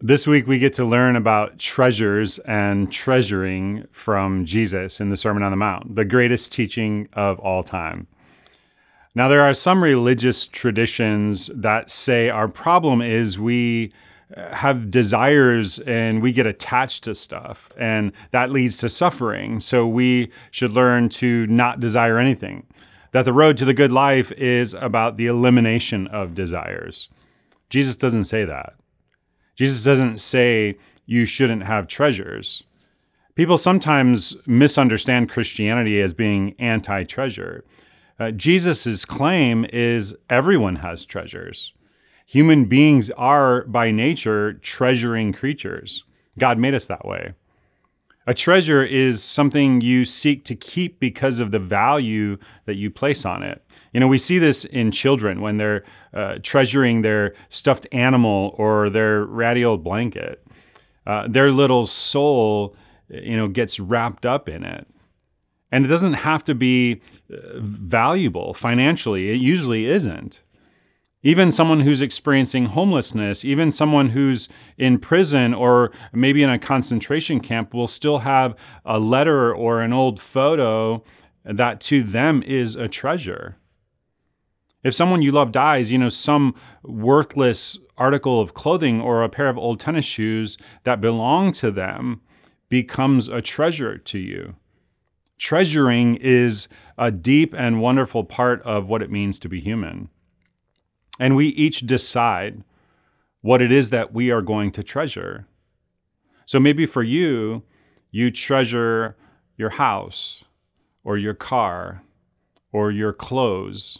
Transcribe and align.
This 0.00 0.28
week, 0.28 0.46
we 0.46 0.60
get 0.60 0.74
to 0.74 0.84
learn 0.84 1.16
about 1.16 1.58
treasures 1.58 2.38
and 2.40 2.92
treasuring 2.92 3.84
from 3.90 4.44
Jesus 4.44 5.00
in 5.00 5.10
the 5.10 5.16
Sermon 5.16 5.42
on 5.42 5.50
the 5.50 5.56
Mount, 5.56 5.96
the 5.96 6.04
greatest 6.04 6.52
teaching 6.52 7.08
of 7.14 7.40
all 7.40 7.64
time. 7.64 8.06
Now, 9.16 9.26
there 9.26 9.40
are 9.40 9.54
some 9.54 9.82
religious 9.82 10.46
traditions 10.46 11.50
that 11.52 11.90
say 11.90 12.30
our 12.30 12.46
problem 12.46 13.02
is 13.02 13.40
we 13.40 13.92
have 14.36 14.88
desires 14.88 15.80
and 15.80 16.22
we 16.22 16.30
get 16.30 16.46
attached 16.46 17.02
to 17.02 17.14
stuff, 17.16 17.70
and 17.76 18.12
that 18.30 18.52
leads 18.52 18.76
to 18.78 18.88
suffering. 18.88 19.58
So 19.58 19.84
we 19.84 20.30
should 20.52 20.70
learn 20.70 21.08
to 21.08 21.44
not 21.46 21.80
desire 21.80 22.18
anything. 22.18 22.68
That 23.10 23.24
the 23.24 23.32
road 23.32 23.56
to 23.56 23.64
the 23.64 23.74
good 23.74 23.90
life 23.90 24.30
is 24.30 24.74
about 24.74 25.16
the 25.16 25.26
elimination 25.26 26.06
of 26.06 26.36
desires. 26.36 27.08
Jesus 27.68 27.96
doesn't 27.96 28.24
say 28.24 28.44
that. 28.44 28.74
Jesus 29.58 29.82
doesn't 29.82 30.20
say 30.20 30.78
you 31.04 31.24
shouldn't 31.24 31.64
have 31.64 31.88
treasures. 31.88 32.62
People 33.34 33.58
sometimes 33.58 34.36
misunderstand 34.46 35.30
Christianity 35.30 36.00
as 36.00 36.14
being 36.14 36.54
anti 36.60 37.02
treasure. 37.02 37.64
Uh, 38.20 38.30
Jesus' 38.30 39.04
claim 39.04 39.66
is 39.72 40.16
everyone 40.30 40.76
has 40.76 41.04
treasures. 41.04 41.72
Human 42.24 42.66
beings 42.66 43.10
are, 43.10 43.64
by 43.64 43.90
nature, 43.90 44.52
treasuring 44.52 45.32
creatures. 45.32 46.04
God 46.38 46.56
made 46.56 46.74
us 46.74 46.86
that 46.86 47.04
way. 47.04 47.34
A 48.28 48.34
treasure 48.34 48.84
is 48.84 49.24
something 49.24 49.80
you 49.80 50.04
seek 50.04 50.44
to 50.44 50.54
keep 50.54 51.00
because 51.00 51.40
of 51.40 51.50
the 51.50 51.58
value 51.58 52.36
that 52.66 52.74
you 52.74 52.90
place 52.90 53.24
on 53.24 53.42
it. 53.42 53.64
You 53.94 54.00
know, 54.00 54.06
we 54.06 54.18
see 54.18 54.38
this 54.38 54.66
in 54.66 54.90
children 54.90 55.40
when 55.40 55.56
they're 55.56 55.82
uh, 56.12 56.34
treasuring 56.42 57.00
their 57.00 57.34
stuffed 57.48 57.86
animal 57.90 58.54
or 58.58 58.90
their 58.90 59.24
ratty 59.24 59.64
old 59.64 59.82
blanket. 59.82 60.46
Uh, 61.06 61.26
their 61.26 61.50
little 61.50 61.86
soul, 61.86 62.76
you 63.08 63.34
know, 63.34 63.48
gets 63.48 63.80
wrapped 63.80 64.26
up 64.26 64.46
in 64.46 64.62
it. 64.62 64.86
And 65.72 65.86
it 65.86 65.88
doesn't 65.88 66.12
have 66.12 66.44
to 66.44 66.54
be 66.54 67.00
uh, 67.32 67.36
valuable 67.60 68.52
financially, 68.52 69.30
it 69.30 69.40
usually 69.40 69.86
isn't. 69.86 70.42
Even 71.22 71.50
someone 71.50 71.80
who's 71.80 72.00
experiencing 72.00 72.66
homelessness, 72.66 73.44
even 73.44 73.72
someone 73.72 74.10
who's 74.10 74.48
in 74.76 74.98
prison 74.98 75.52
or 75.52 75.90
maybe 76.12 76.44
in 76.44 76.50
a 76.50 76.58
concentration 76.58 77.40
camp 77.40 77.74
will 77.74 77.88
still 77.88 78.18
have 78.18 78.54
a 78.84 79.00
letter 79.00 79.52
or 79.52 79.80
an 79.80 79.92
old 79.92 80.20
photo 80.20 81.02
that 81.44 81.80
to 81.80 82.04
them 82.04 82.42
is 82.44 82.76
a 82.76 82.86
treasure. 82.86 83.56
If 84.84 84.94
someone 84.94 85.22
you 85.22 85.32
love 85.32 85.50
dies, 85.50 85.90
you 85.90 85.98
know, 85.98 86.08
some 86.08 86.54
worthless 86.84 87.78
article 87.96 88.40
of 88.40 88.54
clothing 88.54 89.00
or 89.00 89.24
a 89.24 89.28
pair 89.28 89.48
of 89.48 89.58
old 89.58 89.80
tennis 89.80 90.04
shoes 90.04 90.56
that 90.84 91.00
belong 91.00 91.50
to 91.52 91.72
them 91.72 92.20
becomes 92.68 93.26
a 93.26 93.42
treasure 93.42 93.98
to 93.98 94.20
you. 94.20 94.54
Treasuring 95.36 96.14
is 96.16 96.68
a 96.96 97.10
deep 97.10 97.54
and 97.56 97.80
wonderful 97.80 98.22
part 98.22 98.62
of 98.62 98.86
what 98.86 99.02
it 99.02 99.10
means 99.10 99.40
to 99.40 99.48
be 99.48 99.60
human. 99.60 100.10
And 101.18 101.34
we 101.36 101.48
each 101.48 101.80
decide 101.80 102.62
what 103.40 103.62
it 103.62 103.72
is 103.72 103.90
that 103.90 104.12
we 104.12 104.30
are 104.30 104.42
going 104.42 104.70
to 104.72 104.82
treasure. 104.82 105.46
So 106.46 106.58
maybe 106.58 106.86
for 106.86 107.02
you, 107.02 107.62
you 108.10 108.30
treasure 108.30 109.16
your 109.56 109.70
house 109.70 110.44
or 111.04 111.18
your 111.18 111.34
car 111.34 112.02
or 112.72 112.90
your 112.90 113.12
clothes 113.12 113.98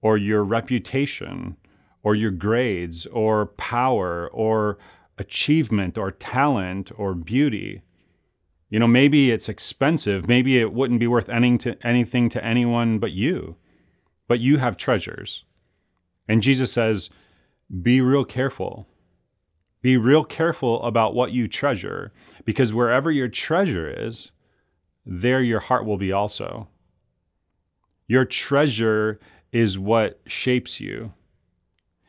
or 0.00 0.16
your 0.16 0.44
reputation 0.44 1.56
or 2.02 2.14
your 2.14 2.30
grades 2.30 3.06
or 3.06 3.46
power 3.46 4.28
or 4.32 4.78
achievement 5.18 5.96
or 5.96 6.10
talent 6.10 6.90
or 6.96 7.14
beauty. 7.14 7.82
You 8.68 8.78
know, 8.78 8.88
maybe 8.88 9.30
it's 9.30 9.48
expensive. 9.48 10.26
Maybe 10.26 10.58
it 10.58 10.72
wouldn't 10.72 11.00
be 11.00 11.06
worth 11.06 11.28
anything 11.28 12.28
to, 12.28 12.44
anyone 12.44 12.98
but 12.98 13.12
you. 13.12 13.56
But 14.26 14.40
you 14.40 14.58
have 14.58 14.76
treasures. 14.76 15.44
And 16.28 16.42
Jesus 16.42 16.72
says, 16.72 17.10
be 17.82 18.00
real 18.00 18.24
careful. 18.24 18.86
Be 19.82 19.96
real 19.96 20.24
careful 20.24 20.82
about 20.82 21.14
what 21.14 21.32
you 21.32 21.46
treasure, 21.46 22.12
because 22.44 22.72
wherever 22.72 23.10
your 23.10 23.28
treasure 23.28 23.88
is, 23.88 24.32
there 25.04 25.42
your 25.42 25.60
heart 25.60 25.84
will 25.84 25.98
be 25.98 26.10
also. 26.10 26.68
Your 28.06 28.24
treasure 28.24 29.20
is 29.52 29.78
what 29.78 30.20
shapes 30.26 30.80
you. 30.80 31.12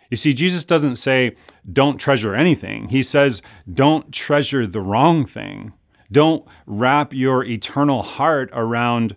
You 0.09 0.17
see, 0.17 0.33
Jesus 0.33 0.63
doesn't 0.63 0.95
say, 0.95 1.35
don't 1.71 1.97
treasure 1.97 2.33
anything. 2.35 2.89
He 2.89 3.03
says, 3.03 3.41
don't 3.71 4.13
treasure 4.13 4.65
the 4.65 4.81
wrong 4.81 5.25
thing. 5.25 5.73
Don't 6.11 6.45
wrap 6.65 7.11
your 7.11 7.43
eternal 7.43 8.03
heart 8.03 8.49
around 8.53 9.15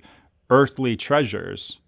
earthly 0.51 0.97
treasures. 0.97 1.79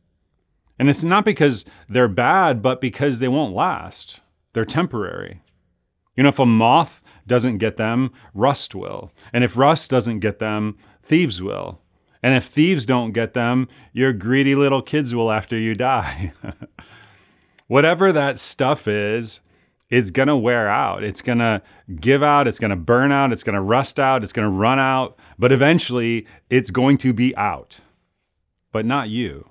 And 0.80 0.88
it's 0.88 1.04
not 1.04 1.26
because 1.26 1.66
they're 1.90 2.08
bad, 2.08 2.62
but 2.62 2.80
because 2.80 3.18
they 3.18 3.28
won't 3.28 3.54
last. 3.54 4.22
They're 4.54 4.64
temporary. 4.64 5.42
You 6.16 6.22
know, 6.22 6.30
if 6.30 6.38
a 6.38 6.46
moth 6.46 7.02
doesn't 7.26 7.58
get 7.58 7.76
them, 7.76 8.12
rust 8.32 8.74
will. 8.74 9.12
And 9.30 9.44
if 9.44 9.58
rust 9.58 9.90
doesn't 9.90 10.20
get 10.20 10.38
them, 10.38 10.78
thieves 11.02 11.42
will. 11.42 11.82
And 12.22 12.34
if 12.34 12.46
thieves 12.46 12.86
don't 12.86 13.12
get 13.12 13.34
them, 13.34 13.68
your 13.92 14.14
greedy 14.14 14.54
little 14.54 14.80
kids 14.80 15.14
will 15.14 15.30
after 15.30 15.54
you 15.54 15.74
die. 15.74 16.32
Whatever 17.66 18.10
that 18.10 18.38
stuff 18.38 18.88
is, 18.88 19.42
is 19.90 20.10
going 20.10 20.28
to 20.28 20.36
wear 20.36 20.66
out. 20.66 21.04
It's 21.04 21.20
going 21.20 21.40
to 21.40 21.60
give 22.00 22.22
out. 22.22 22.48
It's 22.48 22.58
going 22.58 22.70
to 22.70 22.76
burn 22.76 23.12
out. 23.12 23.32
It's 23.32 23.42
going 23.42 23.54
to 23.54 23.60
rust 23.60 24.00
out. 24.00 24.22
It's 24.22 24.32
going 24.32 24.48
to 24.48 24.56
run 24.56 24.78
out. 24.78 25.18
But 25.38 25.52
eventually, 25.52 26.26
it's 26.48 26.70
going 26.70 26.96
to 26.98 27.12
be 27.12 27.36
out. 27.36 27.80
But 28.72 28.86
not 28.86 29.10
you. 29.10 29.49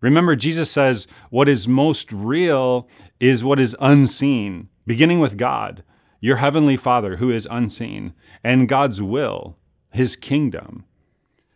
Remember, 0.00 0.34
Jesus 0.34 0.70
says 0.70 1.06
what 1.28 1.48
is 1.48 1.68
most 1.68 2.10
real 2.12 2.88
is 3.18 3.44
what 3.44 3.60
is 3.60 3.76
unseen, 3.80 4.68
beginning 4.86 5.20
with 5.20 5.36
God, 5.36 5.82
your 6.20 6.36
heavenly 6.36 6.76
Father 6.76 7.16
who 7.16 7.30
is 7.30 7.46
unseen, 7.50 8.14
and 8.42 8.68
God's 8.68 9.02
will, 9.02 9.56
his 9.90 10.16
kingdom. 10.16 10.84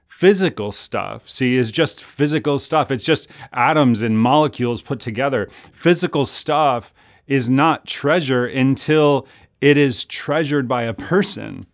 Physical 0.07 0.73
stuff, 0.73 1.29
see, 1.29 1.57
is 1.57 1.71
just 1.71 2.05
physical 2.05 2.59
stuff. 2.59 2.91
It's 2.91 3.05
just 3.05 3.29
atoms 3.53 4.01
and 4.01 4.19
molecules 4.19 4.81
put 4.81 5.01
together. 5.01 5.51
Physical 5.73 6.25
stuff 6.25 6.95
is 7.27 7.51
not 7.51 7.87
treasure 7.87 8.47
until 8.47 9.27
it 9.61 9.77
is 9.77 10.05
treasured 10.05 10.69
by 10.69 10.83
a 10.83 10.95
person, 10.95 11.67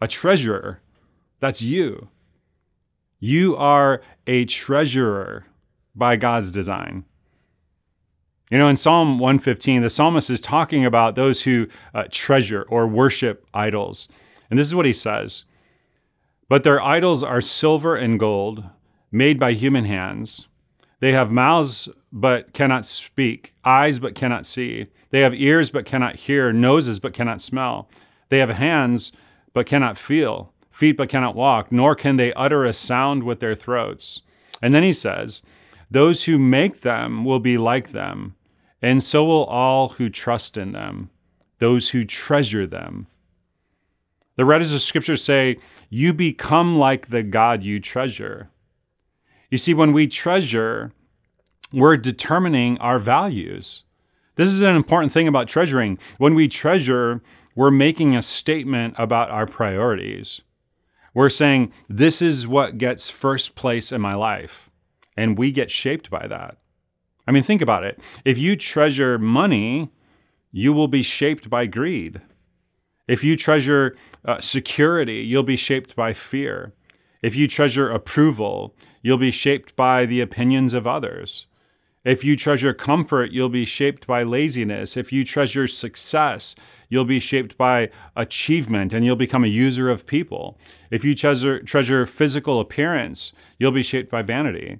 a 0.00 0.06
treasurer. 0.06 0.80
That's 1.40 1.62
you. 1.62 2.08
You 3.18 3.56
are 3.56 4.02
a 4.26 4.44
treasurer 4.44 5.46
by 5.98 6.16
God's 6.16 6.52
design. 6.52 7.04
You 8.50 8.56
know, 8.56 8.68
in 8.68 8.76
Psalm 8.76 9.18
115, 9.18 9.82
the 9.82 9.90
psalmist 9.90 10.30
is 10.30 10.40
talking 10.40 10.84
about 10.84 11.14
those 11.14 11.42
who 11.42 11.68
uh, 11.92 12.04
treasure 12.10 12.62
or 12.70 12.86
worship 12.86 13.46
idols. 13.52 14.08
And 14.48 14.58
this 14.58 14.66
is 14.66 14.74
what 14.74 14.86
he 14.86 14.92
says 14.92 15.44
But 16.48 16.64
their 16.64 16.80
idols 16.80 17.22
are 17.22 17.42
silver 17.42 17.94
and 17.94 18.18
gold, 18.18 18.64
made 19.12 19.38
by 19.38 19.52
human 19.52 19.84
hands. 19.84 20.48
They 21.00 21.12
have 21.12 21.30
mouths 21.30 21.88
but 22.10 22.52
cannot 22.54 22.86
speak, 22.86 23.52
eyes 23.64 23.98
but 23.98 24.14
cannot 24.14 24.46
see. 24.46 24.86
They 25.10 25.20
have 25.20 25.34
ears 25.34 25.70
but 25.70 25.84
cannot 25.84 26.16
hear, 26.16 26.52
noses 26.52 26.98
but 26.98 27.12
cannot 27.12 27.40
smell. 27.40 27.88
They 28.30 28.38
have 28.38 28.50
hands 28.50 29.12
but 29.52 29.66
cannot 29.66 29.98
feel, 29.98 30.52
feet 30.70 30.96
but 30.96 31.08
cannot 31.08 31.34
walk, 31.34 31.70
nor 31.70 31.94
can 31.94 32.16
they 32.16 32.32
utter 32.32 32.64
a 32.64 32.72
sound 32.72 33.24
with 33.24 33.40
their 33.40 33.54
throats. 33.54 34.22
And 34.60 34.74
then 34.74 34.82
he 34.82 34.92
says, 34.92 35.42
those 35.90 36.24
who 36.24 36.38
make 36.38 36.80
them 36.82 37.24
will 37.24 37.40
be 37.40 37.58
like 37.58 37.92
them, 37.92 38.34
and 38.82 39.02
so 39.02 39.24
will 39.24 39.44
all 39.44 39.90
who 39.90 40.08
trust 40.08 40.56
in 40.56 40.72
them, 40.72 41.10
those 41.58 41.90
who 41.90 42.04
treasure 42.04 42.66
them. 42.66 43.06
The 44.36 44.44
writers 44.44 44.72
of 44.72 44.82
Scripture 44.82 45.16
say, 45.16 45.56
You 45.90 46.12
become 46.12 46.76
like 46.76 47.08
the 47.08 47.22
God 47.22 47.62
you 47.62 47.80
treasure. 47.80 48.50
You 49.50 49.58
see, 49.58 49.74
when 49.74 49.92
we 49.92 50.06
treasure, 50.06 50.92
we're 51.72 51.96
determining 51.96 52.78
our 52.78 52.98
values. 52.98 53.84
This 54.36 54.52
is 54.52 54.60
an 54.60 54.76
important 54.76 55.10
thing 55.10 55.26
about 55.26 55.48
treasuring. 55.48 55.98
When 56.18 56.34
we 56.34 56.46
treasure, 56.46 57.20
we're 57.56 57.72
making 57.72 58.14
a 58.14 58.22
statement 58.22 58.94
about 58.96 59.30
our 59.30 59.46
priorities. 59.46 60.42
We're 61.14 61.30
saying, 61.30 61.72
this 61.88 62.22
is 62.22 62.46
what 62.46 62.78
gets 62.78 63.10
first 63.10 63.56
place 63.56 63.90
in 63.90 64.00
my 64.00 64.14
life. 64.14 64.67
And 65.18 65.36
we 65.36 65.50
get 65.50 65.68
shaped 65.68 66.10
by 66.10 66.28
that. 66.28 66.58
I 67.26 67.32
mean, 67.32 67.42
think 67.42 67.60
about 67.60 67.82
it. 67.82 67.98
If 68.24 68.38
you 68.38 68.54
treasure 68.54 69.18
money, 69.18 69.90
you 70.52 70.72
will 70.72 70.86
be 70.86 71.02
shaped 71.02 71.50
by 71.50 71.66
greed. 71.66 72.20
If 73.08 73.24
you 73.24 73.36
treasure 73.36 73.96
uh, 74.24 74.40
security, 74.40 75.16
you'll 75.16 75.42
be 75.42 75.56
shaped 75.56 75.96
by 75.96 76.12
fear. 76.12 76.72
If 77.20 77.34
you 77.34 77.48
treasure 77.48 77.90
approval, 77.90 78.76
you'll 79.02 79.18
be 79.18 79.32
shaped 79.32 79.74
by 79.74 80.06
the 80.06 80.20
opinions 80.20 80.72
of 80.72 80.86
others. 80.86 81.48
If 82.04 82.22
you 82.22 82.36
treasure 82.36 82.72
comfort, 82.72 83.32
you'll 83.32 83.48
be 83.48 83.64
shaped 83.64 84.06
by 84.06 84.22
laziness. 84.22 84.96
If 84.96 85.12
you 85.12 85.24
treasure 85.24 85.66
success, 85.66 86.54
you'll 86.88 87.04
be 87.04 87.18
shaped 87.18 87.58
by 87.58 87.90
achievement 88.14 88.92
and 88.92 89.04
you'll 89.04 89.16
become 89.16 89.42
a 89.42 89.48
user 89.48 89.90
of 89.90 90.06
people. 90.06 90.60
If 90.92 91.04
you 91.04 91.16
treasure, 91.16 91.60
treasure 91.60 92.06
physical 92.06 92.60
appearance, 92.60 93.32
you'll 93.58 93.72
be 93.72 93.82
shaped 93.82 94.12
by 94.12 94.22
vanity. 94.22 94.78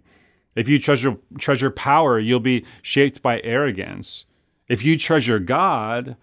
If 0.59 0.69
you 0.69 0.81
treasure, 0.81 1.17
treasure 1.39 1.71
power, 1.71 2.19
you'll 2.19 2.41
be 2.41 2.65
shaped 2.83 3.23
by 3.23 3.41
arrogance. 3.43 4.25
If 4.69 4.85
you 4.85 4.99
treasure 4.99 5.39
God, 5.39 6.17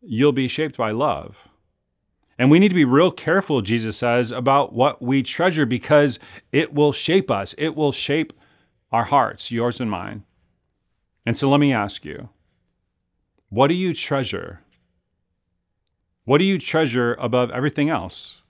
you'll 0.00 0.30
be 0.30 0.46
shaped 0.46 0.76
by 0.76 0.92
love. 0.92 1.48
And 2.38 2.52
we 2.52 2.60
need 2.60 2.68
to 2.68 2.74
be 2.76 2.84
real 2.84 3.10
careful, 3.10 3.62
Jesus 3.62 3.96
says, 3.96 4.30
about 4.30 4.74
what 4.74 5.02
we 5.02 5.24
treasure 5.24 5.66
because 5.66 6.20
it 6.52 6.72
will 6.72 6.92
shape 6.92 7.32
us. 7.32 7.52
It 7.58 7.74
will 7.74 7.90
shape 7.90 8.32
our 8.92 9.06
hearts, 9.06 9.50
yours 9.50 9.80
and 9.80 9.90
mine. 9.90 10.22
And 11.26 11.36
so 11.36 11.50
let 11.50 11.58
me 11.58 11.72
ask 11.72 12.04
you 12.04 12.28
what 13.48 13.66
do 13.66 13.74
you 13.74 13.92
treasure? 13.92 14.60
What 16.26 16.38
do 16.38 16.44
you 16.44 16.60
treasure 16.60 17.14
above 17.18 17.50
everything 17.50 17.90
else? 17.90 18.40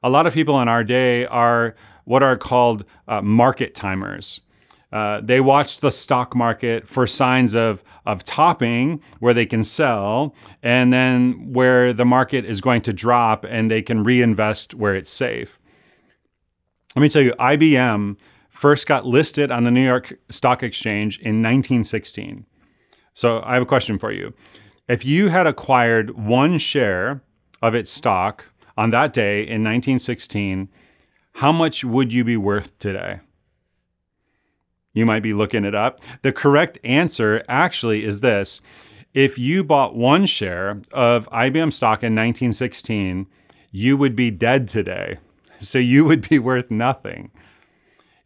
A 0.00 0.08
lot 0.08 0.28
of 0.28 0.32
people 0.32 0.60
in 0.60 0.68
our 0.68 0.84
day 0.84 1.26
are 1.26 1.74
what 2.10 2.24
are 2.24 2.36
called 2.36 2.84
uh, 3.06 3.22
market 3.22 3.72
timers. 3.72 4.40
Uh, 4.92 5.20
they 5.22 5.40
watch 5.40 5.78
the 5.78 5.92
stock 5.92 6.34
market 6.34 6.88
for 6.88 7.06
signs 7.06 7.54
of, 7.54 7.84
of 8.04 8.24
topping 8.24 9.00
where 9.20 9.32
they 9.32 9.46
can 9.46 9.62
sell, 9.62 10.34
and 10.60 10.92
then 10.92 11.52
where 11.52 11.92
the 11.92 12.04
market 12.04 12.44
is 12.44 12.60
going 12.60 12.82
to 12.82 12.92
drop 12.92 13.46
and 13.48 13.70
they 13.70 13.80
can 13.80 14.02
reinvest 14.02 14.74
where 14.74 14.96
it's 14.96 15.08
safe. 15.08 15.60
Let 16.96 17.02
me 17.02 17.08
tell 17.08 17.22
you, 17.22 17.30
IBM 17.38 18.18
first 18.48 18.88
got 18.88 19.06
listed 19.06 19.52
on 19.52 19.62
the 19.62 19.70
New 19.70 19.86
York 19.86 20.18
Stock 20.30 20.64
Exchange 20.64 21.16
in 21.18 21.40
1916. 21.40 22.44
So 23.14 23.40
I 23.44 23.54
have 23.54 23.62
a 23.62 23.66
question 23.66 24.00
for 24.00 24.10
you. 24.10 24.34
If 24.88 25.04
you 25.04 25.28
had 25.28 25.46
acquired 25.46 26.18
one 26.18 26.58
share 26.58 27.22
of 27.62 27.76
its 27.76 27.88
stock 27.88 28.46
on 28.76 28.90
that 28.90 29.12
day 29.12 29.42
in 29.42 29.62
1916, 29.62 30.68
how 31.34 31.52
much 31.52 31.84
would 31.84 32.12
you 32.12 32.24
be 32.24 32.36
worth 32.36 32.78
today? 32.78 33.20
You 34.92 35.06
might 35.06 35.22
be 35.22 35.32
looking 35.32 35.64
it 35.64 35.74
up. 35.74 36.00
The 36.22 36.32
correct 36.32 36.78
answer 36.82 37.44
actually 37.48 38.04
is 38.04 38.20
this 38.20 38.60
if 39.14 39.38
you 39.38 39.64
bought 39.64 39.96
one 39.96 40.26
share 40.26 40.82
of 40.92 41.28
IBM 41.30 41.72
stock 41.72 42.02
in 42.02 42.14
1916, 42.14 43.26
you 43.72 43.96
would 43.96 44.14
be 44.14 44.30
dead 44.30 44.68
today. 44.68 45.18
So 45.58 45.78
you 45.78 46.04
would 46.04 46.28
be 46.28 46.38
worth 46.38 46.70
nothing. 46.70 47.30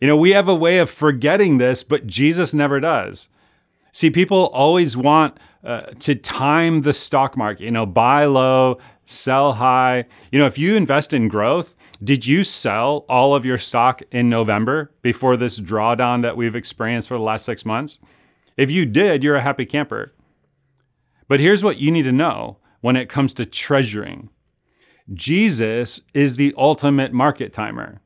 You 0.01 0.07
know, 0.07 0.17
we 0.17 0.31
have 0.31 0.49
a 0.49 0.55
way 0.55 0.79
of 0.79 0.91
forgetting 0.91 1.59
this, 1.59 1.83
but 1.83 2.07
Jesus 2.07 2.53
never 2.55 2.81
does. 2.81 3.29
See, 3.93 4.11
people 4.11 4.47
always 4.53 4.97
want 4.97 5.39
uh, 5.65 5.83
to 6.01 6.15
time 6.15 6.81
the 6.81 6.93
stock 6.93 7.37
market, 7.37 7.65
you 7.65 7.71
know, 7.71 7.87
buy 7.87 8.25
low, 8.27 8.79
sell 9.05 9.55
high. 9.55 10.05
You 10.31 10.39
know, 10.39 10.47
if 10.47 10.59
you 10.59 10.75
invest 10.75 11.13
in 11.13 11.29
growth, 11.29 11.75
did 12.05 12.27
you 12.27 12.45
sell 12.45 13.07
all 13.09 13.35
of 13.35 13.47
your 13.47 13.59
stock 13.59 14.03
in 14.11 14.29
November 14.29 14.93
before 15.01 15.37
this 15.37 15.59
drawdown 15.59 16.23
that 16.23 16.37
we've 16.37 16.55
experienced 16.55 17.09
for 17.09 17.15
the 17.15 17.25
last 17.25 17.45
six 17.45 17.65
months? 17.65 17.99
If 18.57 18.71
you 18.71 18.85
did, 18.85 19.25
you're 19.25 19.37
a 19.37 19.43
happy 19.43 19.65
camper. 19.65 20.13
But 21.29 21.41
here's 21.41 21.65
what 21.65 21.81
you 21.81 21.91
need 21.91 22.03
to 22.03 22.13
know 22.13 22.59
when 22.81 22.97
it 22.97 23.09
comes 23.09 23.33
to 23.35 23.47
treasuring 23.47 24.29
Jesus 25.13 26.03
is 26.15 26.37
the 26.37 26.55
ultimate 26.57 27.13
market 27.13 27.53
timer. 27.53 28.01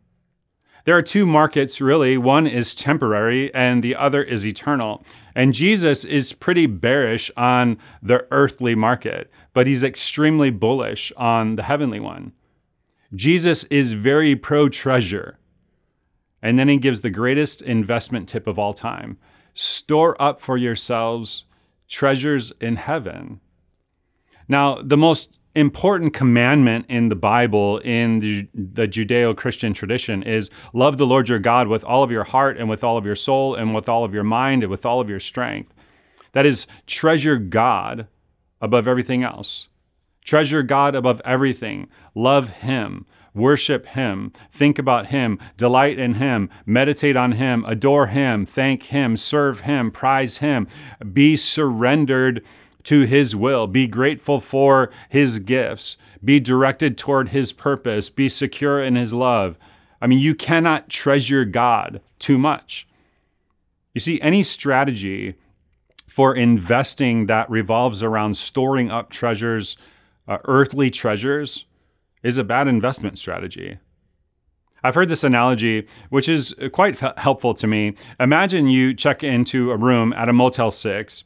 There 0.84 0.96
are 0.96 1.02
two 1.02 1.26
markets, 1.26 1.80
really. 1.80 2.16
One 2.16 2.46
is 2.46 2.74
temporary 2.74 3.52
and 3.54 3.82
the 3.82 3.94
other 3.94 4.22
is 4.22 4.46
eternal. 4.46 5.04
And 5.34 5.52
Jesus 5.52 6.04
is 6.04 6.32
pretty 6.32 6.66
bearish 6.66 7.30
on 7.36 7.78
the 8.02 8.26
earthly 8.30 8.74
market, 8.74 9.30
but 9.52 9.66
he's 9.66 9.84
extremely 9.84 10.50
bullish 10.50 11.12
on 11.16 11.56
the 11.56 11.64
heavenly 11.64 12.00
one. 12.00 12.32
Jesus 13.14 13.64
is 13.64 13.92
very 13.92 14.36
pro 14.36 14.68
treasure. 14.68 15.38
And 16.42 16.58
then 16.58 16.68
he 16.68 16.76
gives 16.76 17.00
the 17.00 17.10
greatest 17.10 17.62
investment 17.62 18.28
tip 18.28 18.46
of 18.46 18.58
all 18.58 18.74
time 18.74 19.18
store 19.54 20.20
up 20.22 20.38
for 20.38 20.56
yourselves 20.56 21.44
treasures 21.88 22.52
in 22.60 22.76
heaven. 22.76 23.40
Now, 24.46 24.76
the 24.76 24.96
most 24.96 25.40
important 25.54 26.14
commandment 26.14 26.86
in 26.88 27.08
the 27.08 27.16
Bible, 27.16 27.78
in 27.78 28.20
the, 28.20 28.48
the 28.54 28.86
Judeo 28.86 29.36
Christian 29.36 29.72
tradition, 29.72 30.22
is 30.22 30.50
love 30.72 30.96
the 30.96 31.06
Lord 31.06 31.28
your 31.28 31.40
God 31.40 31.66
with 31.66 31.82
all 31.84 32.04
of 32.04 32.10
your 32.10 32.24
heart 32.24 32.56
and 32.56 32.68
with 32.68 32.84
all 32.84 32.96
of 32.96 33.04
your 33.04 33.16
soul 33.16 33.54
and 33.54 33.74
with 33.74 33.88
all 33.88 34.04
of 34.04 34.14
your 34.14 34.22
mind 34.22 34.62
and 34.62 34.70
with 34.70 34.86
all 34.86 35.00
of 35.00 35.10
your 35.10 35.18
strength. 35.18 35.74
That 36.32 36.46
is, 36.46 36.66
treasure 36.86 37.38
God 37.38 38.06
above 38.60 38.86
everything 38.86 39.24
else. 39.24 39.68
Treasure 40.28 40.62
God 40.62 40.94
above 40.94 41.22
everything. 41.24 41.88
Love 42.14 42.50
Him. 42.58 43.06
Worship 43.32 43.86
Him. 43.86 44.30
Think 44.52 44.78
about 44.78 45.06
Him. 45.06 45.38
Delight 45.56 45.98
in 45.98 46.16
Him. 46.16 46.50
Meditate 46.66 47.16
on 47.16 47.32
Him. 47.32 47.64
Adore 47.66 48.08
Him. 48.08 48.44
Thank 48.44 48.82
Him. 48.82 49.16
Serve 49.16 49.60
Him. 49.60 49.90
Prize 49.90 50.36
Him. 50.36 50.68
Be 51.14 51.34
surrendered 51.34 52.44
to 52.82 53.06
His 53.06 53.34
will. 53.34 53.66
Be 53.66 53.86
grateful 53.86 54.38
for 54.38 54.90
His 55.08 55.38
gifts. 55.38 55.96
Be 56.22 56.38
directed 56.38 56.98
toward 56.98 57.30
His 57.30 57.54
purpose. 57.54 58.10
Be 58.10 58.28
secure 58.28 58.82
in 58.82 58.96
His 58.96 59.14
love. 59.14 59.56
I 59.98 60.06
mean, 60.06 60.18
you 60.18 60.34
cannot 60.34 60.90
treasure 60.90 61.46
God 61.46 62.02
too 62.18 62.36
much. 62.36 62.86
You 63.94 64.02
see, 64.02 64.20
any 64.20 64.42
strategy 64.42 65.36
for 66.06 66.36
investing 66.36 67.28
that 67.28 67.48
revolves 67.48 68.02
around 68.02 68.36
storing 68.36 68.90
up 68.90 69.08
treasures 69.08 69.78
uh, 70.28 70.38
earthly 70.44 70.90
treasures 70.90 71.64
is 72.22 72.38
a 72.38 72.44
bad 72.44 72.68
investment 72.68 73.18
strategy. 73.18 73.78
I've 74.84 74.94
heard 74.94 75.08
this 75.08 75.24
analogy, 75.24 75.88
which 76.08 76.28
is 76.28 76.54
quite 76.72 76.98
helpful 76.98 77.54
to 77.54 77.66
me. 77.66 77.94
Imagine 78.20 78.68
you 78.68 78.94
check 78.94 79.24
into 79.24 79.72
a 79.72 79.76
room 79.76 80.12
at 80.12 80.28
a 80.28 80.32
Motel 80.32 80.70
6 80.70 81.24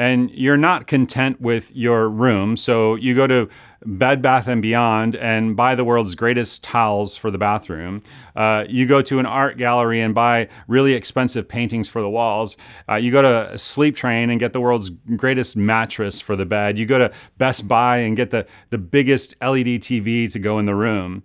and 0.00 0.30
you're 0.30 0.56
not 0.56 0.86
content 0.86 1.42
with 1.42 1.76
your 1.76 2.08
room. 2.08 2.56
So 2.56 2.94
you 2.94 3.14
go 3.14 3.26
to 3.26 3.50
Bed 3.84 4.22
Bath 4.22 4.48
and 4.48 4.62
Beyond 4.62 5.14
and 5.14 5.54
buy 5.54 5.74
the 5.74 5.84
world's 5.84 6.14
greatest 6.14 6.64
towels 6.64 7.18
for 7.18 7.30
the 7.30 7.36
bathroom. 7.36 8.02
Uh, 8.34 8.64
you 8.66 8.86
go 8.86 9.02
to 9.02 9.18
an 9.18 9.26
art 9.26 9.58
gallery 9.58 10.00
and 10.00 10.14
buy 10.14 10.48
really 10.66 10.94
expensive 10.94 11.46
paintings 11.46 11.86
for 11.86 12.00
the 12.00 12.08
walls. 12.08 12.56
Uh, 12.88 12.94
you 12.94 13.12
go 13.12 13.20
to 13.20 13.58
Sleep 13.58 13.94
Train 13.94 14.30
and 14.30 14.40
get 14.40 14.54
the 14.54 14.60
world's 14.60 14.88
greatest 14.88 15.54
mattress 15.54 16.18
for 16.18 16.34
the 16.34 16.46
bed. 16.46 16.78
You 16.78 16.86
go 16.86 16.96
to 16.96 17.12
Best 17.36 17.68
Buy 17.68 17.98
and 17.98 18.16
get 18.16 18.30
the, 18.30 18.46
the 18.70 18.78
biggest 18.78 19.34
LED 19.42 19.82
TV 19.82 20.32
to 20.32 20.38
go 20.38 20.58
in 20.58 20.64
the 20.64 20.74
room. 20.74 21.22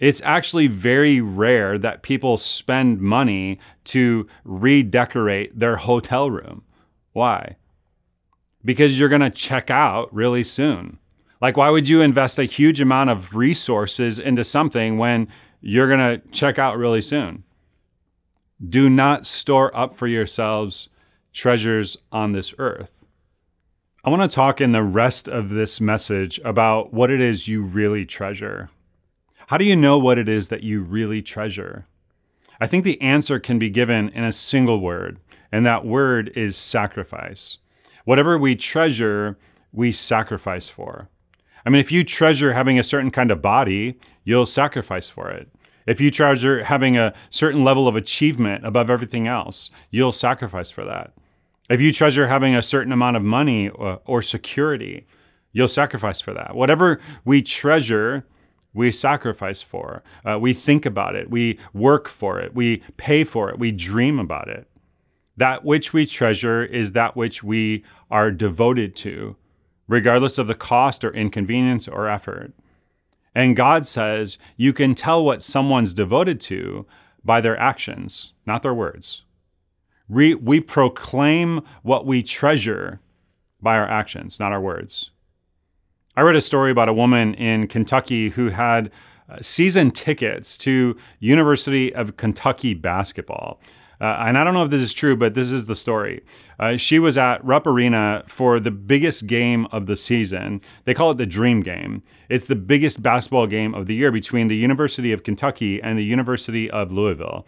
It's 0.00 0.20
actually 0.22 0.66
very 0.66 1.20
rare 1.20 1.78
that 1.78 2.02
people 2.02 2.38
spend 2.38 3.00
money 3.00 3.60
to 3.84 4.26
redecorate 4.42 5.56
their 5.56 5.76
hotel 5.76 6.28
room. 6.28 6.64
Why? 7.12 7.54
Because 8.64 8.98
you're 8.98 9.08
going 9.08 9.20
to 9.20 9.30
check 9.30 9.70
out 9.70 10.12
really 10.14 10.44
soon. 10.44 10.98
Like, 11.40 11.56
why 11.56 11.68
would 11.70 11.88
you 11.88 12.00
invest 12.00 12.38
a 12.38 12.44
huge 12.44 12.80
amount 12.80 13.10
of 13.10 13.34
resources 13.34 14.18
into 14.18 14.44
something 14.44 14.96
when 14.96 15.28
you're 15.60 15.88
going 15.88 16.20
to 16.20 16.28
check 16.28 16.58
out 16.58 16.78
really 16.78 17.02
soon? 17.02 17.44
Do 18.66 18.88
not 18.88 19.26
store 19.26 19.76
up 19.76 19.94
for 19.94 20.06
yourselves 20.06 20.88
treasures 21.32 21.96
on 22.12 22.32
this 22.32 22.54
earth. 22.58 23.04
I 24.04 24.10
want 24.10 24.22
to 24.22 24.34
talk 24.34 24.60
in 24.60 24.72
the 24.72 24.82
rest 24.82 25.28
of 25.28 25.50
this 25.50 25.80
message 25.80 26.40
about 26.44 26.92
what 26.92 27.10
it 27.10 27.20
is 27.20 27.48
you 27.48 27.62
really 27.62 28.06
treasure. 28.06 28.70
How 29.48 29.58
do 29.58 29.64
you 29.64 29.76
know 29.76 29.98
what 29.98 30.18
it 30.18 30.28
is 30.28 30.48
that 30.48 30.62
you 30.62 30.82
really 30.82 31.20
treasure? 31.20 31.86
I 32.60 32.66
think 32.66 32.84
the 32.84 33.00
answer 33.00 33.38
can 33.38 33.58
be 33.58 33.68
given 33.68 34.08
in 34.10 34.24
a 34.24 34.32
single 34.32 34.80
word, 34.80 35.18
and 35.50 35.66
that 35.66 35.84
word 35.84 36.32
is 36.36 36.56
sacrifice. 36.56 37.58
Whatever 38.04 38.38
we 38.38 38.54
treasure, 38.54 39.38
we 39.72 39.92
sacrifice 39.92 40.68
for. 40.68 41.08
I 41.66 41.70
mean, 41.70 41.80
if 41.80 41.90
you 41.90 42.04
treasure 42.04 42.52
having 42.52 42.78
a 42.78 42.82
certain 42.82 43.10
kind 43.10 43.30
of 43.30 43.40
body, 43.40 43.98
you'll 44.22 44.46
sacrifice 44.46 45.08
for 45.08 45.30
it. 45.30 45.48
If 45.86 46.00
you 46.00 46.10
treasure 46.10 46.64
having 46.64 46.96
a 46.96 47.12
certain 47.30 47.64
level 47.64 47.88
of 47.88 47.96
achievement 47.96 48.66
above 48.66 48.90
everything 48.90 49.26
else, 49.26 49.70
you'll 49.90 50.12
sacrifice 50.12 50.70
for 50.70 50.84
that. 50.84 51.12
If 51.68 51.80
you 51.80 51.92
treasure 51.92 52.28
having 52.28 52.54
a 52.54 52.62
certain 52.62 52.92
amount 52.92 53.16
of 53.16 53.22
money 53.22 53.70
or, 53.70 54.00
or 54.04 54.22
security, 54.22 55.06
you'll 55.52 55.68
sacrifice 55.68 56.20
for 56.20 56.34
that. 56.34 56.54
Whatever 56.54 57.00
we 57.24 57.40
treasure, 57.40 58.26
we 58.74 58.90
sacrifice 58.90 59.62
for. 59.62 60.02
Uh, 60.24 60.38
we 60.38 60.52
think 60.52 60.84
about 60.84 61.16
it. 61.16 61.30
We 61.30 61.58
work 61.72 62.08
for 62.08 62.40
it. 62.40 62.54
We 62.54 62.82
pay 62.96 63.24
for 63.24 63.50
it. 63.50 63.58
We 63.58 63.72
dream 63.72 64.18
about 64.18 64.48
it. 64.48 64.68
That 65.36 65.64
which 65.64 65.92
we 65.92 66.06
treasure 66.06 66.64
is 66.64 66.92
that 66.92 67.16
which 67.16 67.42
we 67.42 67.84
are 68.10 68.30
devoted 68.30 68.94
to, 68.96 69.36
regardless 69.88 70.38
of 70.38 70.46
the 70.46 70.54
cost 70.54 71.04
or 71.04 71.12
inconvenience 71.12 71.88
or 71.88 72.08
effort. 72.08 72.52
And 73.34 73.56
God 73.56 73.84
says 73.84 74.38
you 74.56 74.72
can 74.72 74.94
tell 74.94 75.24
what 75.24 75.42
someone's 75.42 75.92
devoted 75.92 76.40
to 76.42 76.86
by 77.24 77.40
their 77.40 77.58
actions, 77.58 78.32
not 78.46 78.62
their 78.62 78.74
words. 78.74 79.24
We, 80.08 80.34
we 80.34 80.60
proclaim 80.60 81.62
what 81.82 82.06
we 82.06 82.22
treasure 82.22 83.00
by 83.60 83.76
our 83.76 83.88
actions, 83.88 84.38
not 84.38 84.52
our 84.52 84.60
words. 84.60 85.10
I 86.16 86.20
read 86.20 86.36
a 86.36 86.40
story 86.40 86.70
about 86.70 86.88
a 86.88 86.92
woman 86.92 87.34
in 87.34 87.66
Kentucky 87.66 88.28
who 88.30 88.50
had 88.50 88.92
uh, 89.28 89.38
season 89.40 89.90
tickets 89.90 90.56
to 90.58 90.96
University 91.18 91.92
of 91.92 92.16
Kentucky 92.16 92.74
basketball. 92.74 93.58
Uh, 94.00 94.24
and 94.26 94.36
I 94.36 94.44
don't 94.44 94.54
know 94.54 94.64
if 94.64 94.70
this 94.70 94.82
is 94.82 94.92
true, 94.92 95.16
but 95.16 95.34
this 95.34 95.52
is 95.52 95.66
the 95.66 95.74
story. 95.74 96.22
Uh, 96.58 96.76
she 96.76 96.98
was 96.98 97.16
at 97.16 97.44
Rupp 97.44 97.66
Arena 97.66 98.22
for 98.26 98.60
the 98.60 98.70
biggest 98.70 99.26
game 99.26 99.66
of 99.66 99.86
the 99.86 99.96
season. 99.96 100.60
They 100.84 100.94
call 100.94 101.10
it 101.10 101.18
the 101.18 101.26
Dream 101.26 101.60
Game. 101.60 102.02
It's 102.28 102.46
the 102.46 102.56
biggest 102.56 103.02
basketball 103.02 103.46
game 103.46 103.74
of 103.74 103.86
the 103.86 103.94
year 103.94 104.12
between 104.12 104.48
the 104.48 104.56
University 104.56 105.12
of 105.12 105.22
Kentucky 105.22 105.82
and 105.82 105.98
the 105.98 106.04
University 106.04 106.70
of 106.70 106.92
Louisville. 106.92 107.46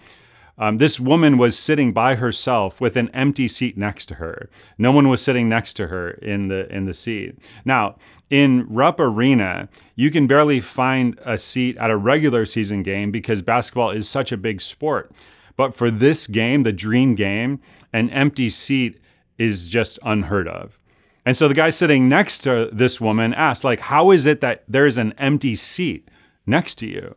Um, 0.58 0.78
this 0.78 0.98
woman 0.98 1.36
was 1.36 1.58
sitting 1.58 1.92
by 1.92 2.14
herself 2.14 2.80
with 2.80 2.96
an 2.96 3.10
empty 3.10 3.46
seat 3.46 3.76
next 3.76 4.06
to 4.06 4.14
her. 4.14 4.48
No 4.78 4.90
one 4.90 5.08
was 5.08 5.22
sitting 5.22 5.48
next 5.48 5.74
to 5.74 5.88
her 5.88 6.12
in 6.12 6.48
the 6.48 6.72
in 6.74 6.86
the 6.86 6.94
seat. 6.94 7.38
Now, 7.64 7.96
in 8.30 8.66
Rupp 8.68 8.98
Arena, 8.98 9.68
you 9.94 10.10
can 10.10 10.26
barely 10.26 10.60
find 10.60 11.18
a 11.24 11.36
seat 11.36 11.76
at 11.76 11.90
a 11.90 11.96
regular 11.96 12.46
season 12.46 12.82
game 12.82 13.10
because 13.10 13.42
basketball 13.42 13.90
is 13.90 14.08
such 14.08 14.32
a 14.32 14.36
big 14.36 14.60
sport. 14.60 15.12
But 15.56 15.74
for 15.74 15.90
this 15.90 16.26
game, 16.26 16.62
the 16.62 16.72
dream 16.72 17.14
game, 17.14 17.60
an 17.92 18.10
empty 18.10 18.48
seat 18.48 19.00
is 19.38 19.68
just 19.68 19.98
unheard 20.02 20.48
of. 20.48 20.78
And 21.24 21.36
so 21.36 21.48
the 21.48 21.54
guy 21.54 21.70
sitting 21.70 22.08
next 22.08 22.40
to 22.40 22.70
this 22.72 23.00
woman 23.00 23.34
asked, 23.34 23.64
like, 23.64 23.80
how 23.80 24.10
is 24.10 24.26
it 24.26 24.40
that 24.42 24.64
there's 24.68 24.96
an 24.96 25.12
empty 25.18 25.54
seat 25.54 26.08
next 26.46 26.76
to 26.76 26.86
you? 26.86 27.16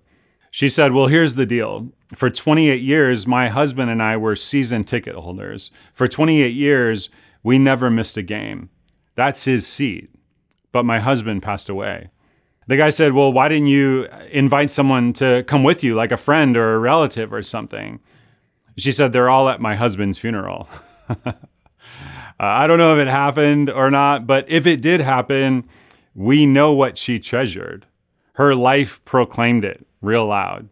She 0.52 0.68
said, 0.68 0.94
Well, 0.94 1.08
here's 1.08 1.36
the 1.36 1.46
deal. 1.46 1.90
For 2.16 2.30
28 2.30 2.82
years, 2.82 3.28
my 3.28 3.50
husband 3.50 3.92
and 3.92 4.02
I 4.02 4.18
were 4.18 4.36
season 4.36 4.84
ticket 4.84 5.16
holders. 5.16 5.70
For 5.94 6.08
28 6.08 6.50
years, 6.50 7.10
we 7.44 7.60
never 7.60 7.92
missed 7.92 8.18
a 8.18 8.24
game. 8.24 8.70
That's 9.16 9.44
his 9.44 9.68
seat. 9.68 10.10
But 10.72 10.86
my 10.86 11.00
husband 11.00 11.44
passed 11.44 11.70
away. 11.70 12.10
The 12.68 12.78
guy 12.78 12.90
said, 12.90 13.14
Well, 13.14 13.32
why 13.32 13.48
didn't 13.48 13.68
you 13.68 14.08
invite 14.32 14.70
someone 14.70 15.14
to 15.14 15.44
come 15.48 15.64
with 15.64 15.84
you, 15.84 15.94
like 15.94 16.12
a 16.12 16.18
friend 16.18 16.58
or 16.58 16.74
a 16.74 16.80
relative 16.80 17.32
or 17.32 17.44
something? 17.44 18.00
She 18.80 18.92
said, 18.92 19.14
They're 19.14 19.30
all 19.30 19.50
at 19.50 19.62
my 19.62 19.76
husband's 19.76 20.18
funeral. 20.18 20.68
uh, 21.10 21.34
I 22.40 22.68
don't 22.68 22.78
know 22.78 22.94
if 22.96 23.00
it 23.00 23.08
happened 23.10 23.70
or 23.70 23.92
not, 23.92 24.26
but 24.26 24.50
if 24.50 24.66
it 24.66 24.82
did 24.82 25.02
happen, 25.02 25.68
we 26.16 26.46
know 26.46 26.74
what 26.74 26.98
she 26.98 27.20
treasured. 27.20 27.86
Her 28.34 28.56
life 28.56 29.04
proclaimed 29.06 29.66
it 29.66 29.86
real 30.02 30.26
loud. 30.26 30.70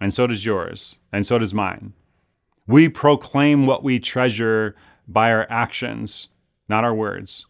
And 0.00 0.12
so 0.12 0.26
does 0.26 0.44
yours, 0.44 0.96
and 1.12 1.26
so 1.26 1.38
does 1.38 1.52
mine. 1.52 1.92
We 2.66 2.88
proclaim 2.88 3.66
what 3.66 3.82
we 3.82 3.98
treasure 3.98 4.74
by 5.06 5.32
our 5.32 5.46
actions, 5.50 6.28
not 6.68 6.84
our 6.84 6.94
words. 6.94 7.46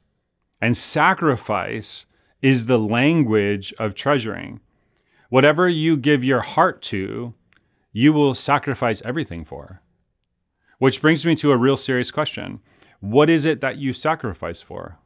And 0.61 0.76
sacrifice 0.76 2.06
is 2.42 2.66
the 2.66 2.78
language 2.78 3.73
of 3.78 3.94
treasuring. 3.94 4.61
Whatever 5.28 5.68
you 5.68 5.97
give 5.97 6.25
your 6.25 6.40
heart 6.40 6.82
to, 6.82 7.35
you 7.92 8.12
will 8.12 8.35
sacrifice 8.35 9.02
everything 9.02 9.44
for. 9.44 9.82
Which 10.78 11.00
brings 11.00 11.26
me 11.26 11.35
to 11.37 11.52
a 11.52 11.59
real 11.59 11.76
serious 11.76 12.11
question 12.11 12.61
What 13.00 13.30
is 13.30 13.44
it 13.44 13.61
that 13.61 13.78
you 13.78 13.92
sacrifice 13.92 14.61
for? 14.61 14.99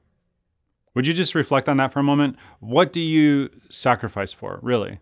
Would 0.95 1.07
you 1.07 1.13
just 1.13 1.35
reflect 1.35 1.69
on 1.69 1.77
that 1.79 1.93
for 1.93 2.01
a 2.01 2.05
moment? 2.05 2.37
What 2.61 2.93
do 2.93 3.01
you 3.01 3.51
sacrifice 3.69 4.33
for, 4.33 4.61
really? 4.63 5.01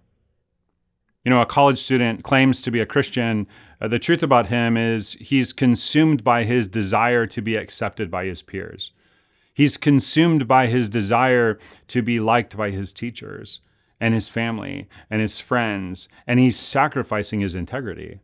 You 1.25 1.31
know, 1.31 1.43
a 1.43 1.47
college 1.47 1.79
student 1.79 2.25
claims 2.25 2.62
to 2.62 2.71
be 2.71 2.81
a 2.81 2.87
Christian. 2.87 3.47
Uh, 3.81 3.89
the 3.89 3.99
truth 3.99 4.23
about 4.23 4.47
him 4.47 4.77
is 4.77 5.12
he's 5.21 5.53
consumed 5.53 6.25
by 6.25 6.45
his 6.45 6.67
desire 6.67 7.27
to 7.27 7.43
be 7.43 7.57
accepted 7.57 8.11
by 8.11 8.25
his 8.25 8.43
peers. 8.43 8.93
He's 9.55 9.77
consumed 9.77 10.49
by 10.49 10.67
his 10.67 10.89
desire 10.89 11.59
to 11.89 12.03
be 12.03 12.19
liked 12.19 12.57
by 12.57 12.71
his 12.71 12.93
teachers 12.93 13.61
and 14.02 14.14
his 14.14 14.28
family 14.28 14.88
and 15.09 15.21
his 15.21 15.38
friends, 15.38 16.09
and 16.26 16.40
he's 16.40 16.59
sacrificing 16.59 17.40
his 17.40 17.54
integrity. 17.54 18.18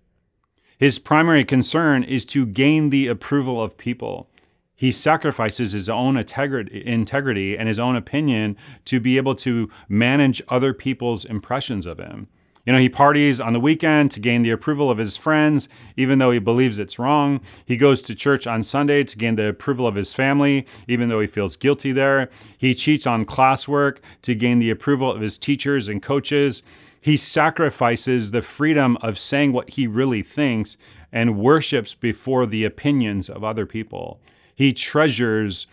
His 0.76 0.98
primary 0.98 1.44
concern 1.44 2.02
is 2.02 2.26
to 2.26 2.46
gain 2.46 2.90
the 2.90 3.06
approval 3.06 3.62
of 3.62 3.78
people. 3.78 4.28
He 4.74 4.90
sacrifices 4.90 5.72
his 5.72 5.88
own 5.88 6.16
integrity 6.16 7.56
and 7.56 7.68
his 7.68 7.78
own 7.78 7.94
opinion 7.94 8.56
to 8.86 8.98
be 8.98 9.16
able 9.18 9.36
to 9.36 9.70
manage 9.88 10.42
other 10.48 10.74
people's 10.74 11.24
impressions 11.24 11.86
of 11.86 11.98
him. 11.98 12.26
You 12.68 12.72
know, 12.72 12.80
he 12.80 12.90
parties 12.90 13.40
on 13.40 13.54
the 13.54 13.60
weekend 13.60 14.10
to 14.10 14.20
gain 14.20 14.42
the 14.42 14.50
approval 14.50 14.90
of 14.90 14.98
his 14.98 15.16
friends, 15.16 15.70
even 15.96 16.18
though 16.18 16.32
he 16.32 16.38
believes 16.38 16.78
it's 16.78 16.98
wrong. 16.98 17.40
He 17.64 17.78
goes 17.78 18.02
to 18.02 18.14
church 18.14 18.46
on 18.46 18.62
Sunday 18.62 19.04
to 19.04 19.16
gain 19.16 19.36
the 19.36 19.48
approval 19.48 19.86
of 19.86 19.94
his 19.94 20.12
family, 20.12 20.66
even 20.86 21.08
though 21.08 21.20
he 21.20 21.26
feels 21.26 21.56
guilty 21.56 21.92
there. 21.92 22.28
He 22.58 22.74
cheats 22.74 23.06
on 23.06 23.24
classwork 23.24 24.00
to 24.20 24.34
gain 24.34 24.58
the 24.58 24.68
approval 24.68 25.10
of 25.10 25.22
his 25.22 25.38
teachers 25.38 25.88
and 25.88 26.02
coaches. 26.02 26.62
He 27.00 27.16
sacrifices 27.16 28.32
the 28.32 28.42
freedom 28.42 28.98
of 29.00 29.18
saying 29.18 29.54
what 29.54 29.70
he 29.70 29.86
really 29.86 30.22
thinks 30.22 30.76
and 31.10 31.38
worships 31.38 31.94
before 31.94 32.44
the 32.44 32.66
opinions 32.66 33.30
of 33.30 33.42
other 33.42 33.64
people. 33.64 34.20
He 34.54 34.74
treasures 34.74 35.66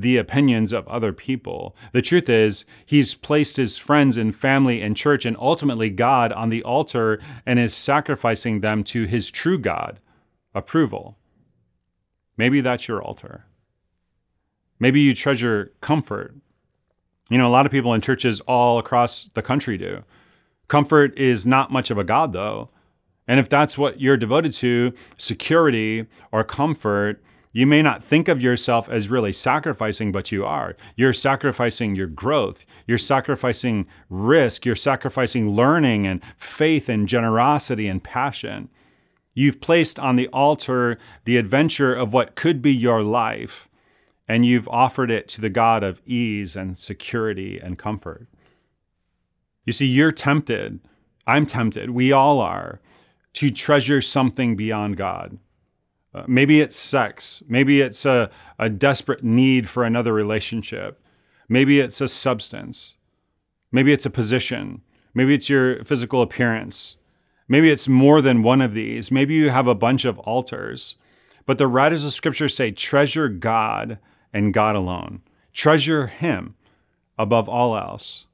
the 0.00 0.16
opinions 0.16 0.72
of 0.72 0.86
other 0.88 1.12
people. 1.12 1.76
The 1.92 2.02
truth 2.02 2.28
is, 2.28 2.64
he's 2.86 3.14
placed 3.14 3.56
his 3.56 3.76
friends 3.76 4.16
and 4.16 4.34
family 4.34 4.80
and 4.80 4.96
church 4.96 5.24
and 5.24 5.36
ultimately 5.38 5.90
God 5.90 6.32
on 6.32 6.48
the 6.48 6.62
altar 6.62 7.20
and 7.44 7.58
is 7.58 7.74
sacrificing 7.74 8.60
them 8.60 8.84
to 8.84 9.04
his 9.04 9.30
true 9.30 9.58
God, 9.58 9.98
approval. 10.54 11.18
Maybe 12.36 12.60
that's 12.60 12.86
your 12.86 13.02
altar. 13.02 13.46
Maybe 14.78 15.00
you 15.00 15.14
treasure 15.14 15.72
comfort. 15.80 16.36
You 17.28 17.38
know, 17.38 17.48
a 17.48 17.50
lot 17.50 17.66
of 17.66 17.72
people 17.72 17.92
in 17.92 18.00
churches 18.00 18.40
all 18.42 18.78
across 18.78 19.28
the 19.34 19.42
country 19.42 19.76
do. 19.76 20.04
Comfort 20.68 21.18
is 21.18 21.46
not 21.46 21.72
much 21.72 21.90
of 21.90 21.98
a 21.98 22.04
God, 22.04 22.32
though. 22.32 22.70
And 23.26 23.40
if 23.40 23.48
that's 23.48 23.76
what 23.76 24.00
you're 24.00 24.16
devoted 24.16 24.52
to, 24.54 24.94
security 25.16 26.06
or 26.30 26.44
comfort, 26.44 27.22
you 27.52 27.66
may 27.66 27.82
not 27.82 28.04
think 28.04 28.28
of 28.28 28.42
yourself 28.42 28.88
as 28.88 29.08
really 29.08 29.32
sacrificing, 29.32 30.12
but 30.12 30.30
you 30.30 30.44
are. 30.44 30.76
You're 30.96 31.12
sacrificing 31.12 31.96
your 31.96 32.06
growth. 32.06 32.64
You're 32.86 32.98
sacrificing 32.98 33.86
risk. 34.10 34.66
You're 34.66 34.76
sacrificing 34.76 35.50
learning 35.50 36.06
and 36.06 36.22
faith 36.36 36.88
and 36.88 37.08
generosity 37.08 37.88
and 37.88 38.04
passion. 38.04 38.68
You've 39.34 39.60
placed 39.60 39.98
on 39.98 40.16
the 40.16 40.28
altar 40.28 40.98
the 41.24 41.36
adventure 41.36 41.94
of 41.94 42.12
what 42.12 42.34
could 42.34 42.60
be 42.60 42.74
your 42.74 43.02
life, 43.02 43.68
and 44.26 44.44
you've 44.44 44.68
offered 44.68 45.10
it 45.10 45.28
to 45.28 45.40
the 45.40 45.50
God 45.50 45.82
of 45.82 46.02
ease 46.04 46.56
and 46.56 46.76
security 46.76 47.58
and 47.58 47.78
comfort. 47.78 48.26
You 49.64 49.72
see, 49.72 49.86
you're 49.86 50.12
tempted. 50.12 50.80
I'm 51.26 51.46
tempted. 51.46 51.90
We 51.90 52.10
all 52.10 52.40
are 52.40 52.80
to 53.34 53.50
treasure 53.50 54.00
something 54.00 54.56
beyond 54.56 54.96
God. 54.96 55.38
Maybe 56.26 56.60
it's 56.60 56.76
sex. 56.76 57.42
Maybe 57.48 57.80
it's 57.80 58.04
a, 58.06 58.30
a 58.58 58.68
desperate 58.68 59.22
need 59.22 59.68
for 59.68 59.84
another 59.84 60.12
relationship. 60.12 61.00
Maybe 61.48 61.80
it's 61.80 62.00
a 62.00 62.08
substance. 62.08 62.96
Maybe 63.70 63.92
it's 63.92 64.06
a 64.06 64.10
position. 64.10 64.82
Maybe 65.14 65.34
it's 65.34 65.48
your 65.48 65.84
physical 65.84 66.22
appearance. 66.22 66.96
Maybe 67.48 67.70
it's 67.70 67.88
more 67.88 68.20
than 68.20 68.42
one 68.42 68.60
of 68.60 68.74
these. 68.74 69.10
Maybe 69.10 69.34
you 69.34 69.50
have 69.50 69.66
a 69.66 69.74
bunch 69.74 70.04
of 70.04 70.18
altars. 70.20 70.96
But 71.46 71.58
the 71.58 71.66
writers 71.66 72.04
of 72.04 72.12
Scripture 72.12 72.48
say, 72.48 72.70
treasure 72.70 73.28
God 73.28 73.98
and 74.32 74.52
God 74.52 74.76
alone. 74.76 75.22
Treasure 75.52 76.06
Him 76.06 76.54
above 77.18 77.48
all 77.48 77.76
else. 77.76 78.26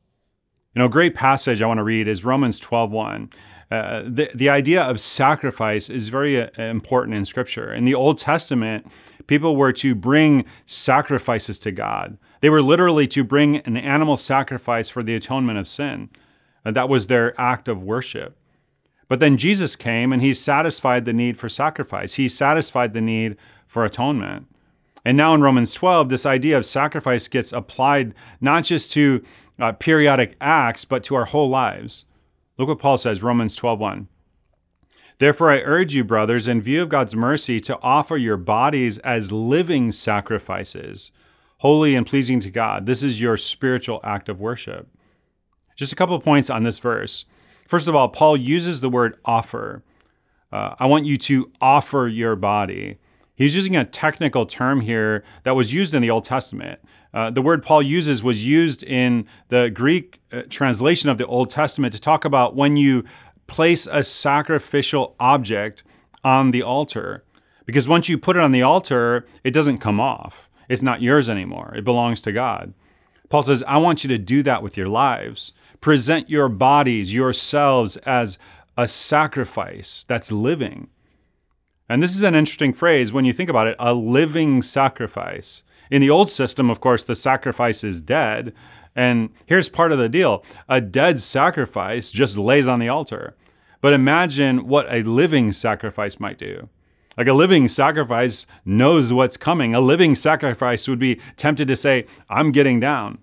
You 0.75 0.81
know, 0.81 0.87
a 0.87 0.91
great 0.91 1.15
passage 1.15 1.63
I 1.63 1.67
want 1.67 1.79
to 1.79 1.85
read 1.85 2.09
is 2.09 2.25
Romans 2.25 2.59
12 2.59 2.91
1. 2.91 3.31
Uh, 3.71 4.03
the, 4.07 4.31
the 4.35 4.49
idea 4.49 4.83
of 4.83 5.01
sacrifice 5.01 5.89
is 5.89 6.09
very 6.09 6.41
uh, 6.41 6.49
important 6.57 7.17
in 7.17 7.25
Scripture. 7.25 7.73
In 7.73 7.85
the 7.85 7.95
Old 7.95 8.19
Testament, 8.19 8.87
people 9.27 9.57
were 9.57 9.73
to 9.73 9.95
bring 9.95 10.45
sacrifices 10.67 11.59
to 11.61 11.73
God. 11.73 12.19
They 12.41 12.51
were 12.51 12.63
literally 12.63 13.07
to 13.09 13.25
bring 13.25 13.59
an 13.59 13.77
animal 13.77 14.17
sacrifice 14.17 14.91
for 14.91 15.03
the 15.03 15.15
atonement 15.15 15.59
of 15.59 15.67
sin. 15.67 16.11
Uh, 16.65 16.71
that 16.73 16.89
was 16.89 17.07
their 17.07 17.39
act 17.41 17.69
of 17.69 17.83
worship. 17.83 18.37
But 19.09 19.21
then 19.21 19.37
Jesus 19.37 19.77
came 19.77 20.13
and 20.13 20.23
he 20.23 20.33
satisfied 20.33 21.05
the 21.05 21.13
need 21.13 21.37
for 21.37 21.49
sacrifice. 21.49 22.15
He 22.15 22.29
satisfied 22.29 22.95
the 22.95 23.01
need 23.01 23.37
for 23.67 23.85
atonement. 23.85 24.47
And 25.05 25.17
now 25.17 25.35
in 25.35 25.43
Romans 25.43 25.75
12, 25.75 26.09
this 26.09 26.25
idea 26.25 26.57
of 26.57 26.65
sacrifice 26.65 27.29
gets 27.29 27.53
applied 27.53 28.15
not 28.41 28.65
just 28.65 28.93
to 28.93 29.23
uh, 29.59 29.73
periodic 29.73 30.37
acts, 30.41 30.85
but 30.85 31.03
to 31.05 31.15
our 31.15 31.27
whole 31.27 31.49
lives. 31.49 32.07
Look 32.57 32.69
what 32.69 32.79
Paul 32.79 32.99
says, 32.99 33.23
Romans 33.23 33.57
12:1. 33.57 34.09
Therefore, 35.19 35.51
I 35.51 35.61
urge 35.61 35.95
you, 35.95 36.05
brothers, 36.05 36.49
in 36.49 36.61
view 36.61 36.83
of 36.83 36.89
God's 36.89 37.15
mercy, 37.15 37.61
to 37.61 37.79
offer 37.83 38.17
your 38.17 38.37
bodies 38.37 38.99
as 38.99 39.33
living 39.33 39.93
sacrifices, 39.93 41.13
holy 41.59 41.95
and 41.95 42.07
pleasing 42.07 42.41
to 42.41 42.51
God. 42.51 42.87
This 42.87 43.03
is 43.03 43.21
your 43.21 43.37
spiritual 43.37 44.01
act 44.03 44.29
of 44.29 44.41
worship. 44.41 44.89
Just 45.77 45.93
a 45.93 45.97
couple 45.97 46.17
of 46.17 46.25
points 46.25 46.51
on 46.51 46.65
this 46.65 46.79
verse. 46.79 47.25
First 47.67 47.89
of 47.89 47.95
all, 47.95 48.09
Paul 48.09 48.37
uses 48.37 48.81
the 48.81 48.91
word 48.91 49.17
offer. 49.25 49.83
Uh, 50.53 50.75
I 50.79 50.87
want 50.87 51.07
you 51.07 51.17
to 51.19 51.51
offer 51.61 52.07
your 52.07 52.37
body. 52.37 52.99
He's 53.35 53.57
using 53.57 53.77
a 53.77 53.85
technical 53.85 54.47
term 54.47 54.81
here 54.81 55.25
that 55.43 55.57
was 55.57 55.73
used 55.73 55.95
in 55.95 56.03
the 56.03 56.11
Old 56.11 56.25
Testament. 56.25 56.81
Uh, 57.15 57.31
the 57.31 57.41
word 57.41 57.63
Paul 57.63 57.81
uses 57.81 58.25
was 58.25 58.45
used 58.45 58.83
in 58.83 59.27
the 59.49 59.71
Greek 59.71 60.21
uh, 60.33 60.43
translation 60.51 61.09
of 61.09 61.17
the 61.17 61.27
Old 61.27 61.49
Testament 61.49 61.95
to 61.95 62.01
talk 62.01 62.25
about 62.25 62.57
when 62.57 62.77
you 62.77 63.05
place 63.47 63.87
a 63.87 64.03
sacrificial 64.03 65.15
object 65.21 65.85
on 66.25 66.51
the 66.51 66.63
altar. 66.63 67.25
Because 67.67 67.87
once 67.87 68.09
you 68.09 68.19
put 68.19 68.37
it 68.37 68.43
on 68.43 68.51
the 68.51 68.63
altar, 68.63 69.27
it 69.45 69.53
doesn't 69.53 69.79
come 69.79 70.01
off. 70.01 70.51
It's 70.69 70.83
not 70.83 71.03
yours 71.03 71.29
anymore, 71.29 71.73
it 71.77 71.85
belongs 71.85 72.21
to 72.23 72.33
God. 72.33 72.75
Paul 73.29 73.43
says, 73.43 73.63
I 73.67 73.79
want 73.79 74.03
you 74.03 74.09
to 74.09 74.19
do 74.19 74.43
that 74.43 74.63
with 74.63 74.77
your 74.77 74.89
lives. 74.89 75.53
Present 75.81 76.29
your 76.29 76.49
bodies, 76.49 77.15
yourselves, 77.15 77.97
as 77.99 78.39
a 78.77 78.89
sacrifice 78.89 80.05
that's 80.09 80.33
living. 80.33 80.89
And 81.95 82.03
this 82.03 82.17
is 82.17 82.23
an 82.23 82.35
interesting 82.35 82.73
phrase 82.73 83.13
when 83.13 83.25
you 83.25 83.33
think 83.33 83.49
about 83.49 83.69
it 83.69 83.77
a 83.79 83.95
living 83.95 84.63
sacrifice. 84.63 85.63
In 85.93 86.01
the 86.01 86.11
old 86.11 86.29
system, 86.29 86.69
of 86.69 86.81
course, 86.81 87.05
the 87.05 87.15
sacrifice 87.15 87.85
is 87.85 88.01
dead. 88.01 88.53
And 88.97 89.31
here's 89.47 89.69
part 89.69 89.93
of 89.93 89.99
the 89.99 90.09
deal 90.09 90.45
a 90.69 90.81
dead 90.81 91.21
sacrifice 91.21 92.11
just 92.11 92.37
lays 92.37 92.67
on 92.67 92.81
the 92.81 92.89
altar. 92.89 93.37
But 93.81 93.93
imagine 93.93 94.67
what 94.67 94.93
a 94.93 95.05
living 95.05 95.53
sacrifice 95.53 96.19
might 96.19 96.37
do. 96.37 96.69
Like 97.17 97.29
a 97.29 97.33
living 97.33 97.69
sacrifice 97.69 98.49
knows 98.65 99.13
what's 99.13 99.37
coming. 99.37 99.73
A 99.73 99.81
living 99.81 100.17
sacrifice 100.17 100.89
would 100.89 100.99
be 100.99 101.21
tempted 101.37 101.69
to 101.69 101.77
say, 101.77 102.07
I'm 102.29 102.51
getting 102.51 102.81
down. 102.81 103.19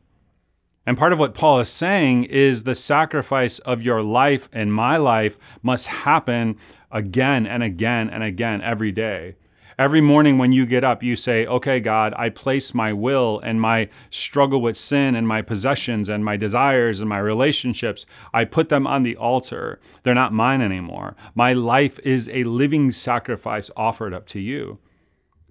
And 0.86 0.98
part 0.98 1.14
of 1.14 1.20
what 1.20 1.36
Paul 1.36 1.60
is 1.60 1.70
saying 1.70 2.24
is 2.26 2.64
the 2.64 2.76
sacrifice 2.76 3.60
of 3.60 3.84
your 3.84 4.02
life 4.02 4.50
and 4.52 4.74
my 4.74 4.98
life 4.98 5.38
must 5.62 5.88
happen 5.88 6.58
again 6.92 7.46
and 7.46 7.62
again 7.62 8.10
and 8.10 8.24
again 8.24 8.62
every 8.62 8.92
day. 8.92 9.36
Every 9.78 10.02
morning 10.02 10.38
when 10.38 10.52
you 10.52 10.66
get 10.66 10.84
up, 10.84 11.02
you 11.02 11.16
say, 11.16 11.46
Okay, 11.46 11.80
God, 11.80 12.14
I 12.18 12.30
place 12.30 12.74
my 12.74 12.94
will 12.94 13.40
and 13.40 13.62
my 13.62 13.90
struggle 14.10 14.62
with 14.62 14.78
sin 14.78 15.16
and 15.16 15.28
my 15.28 15.42
possessions 15.42 16.10
and 16.10 16.26
my 16.26 16.36
desires 16.36 17.00
and 17.00 17.10
my 17.10 17.20
relationships, 17.20 18.06
I 18.34 18.46
put 18.46 18.70
them 18.70 18.86
on 18.86 19.04
the 19.04 19.16
altar. 19.16 19.80
They're 20.04 20.14
not 20.14 20.34
mine 20.34 20.62
anymore. 20.62 21.16
My 21.34 21.54
life 21.54 22.00
is 22.00 22.30
a 22.30 22.44
living 22.44 22.92
sacrifice 22.92 23.72
offered 23.76 24.14
up 24.14 24.28
to 24.28 24.40
you. 24.40 24.80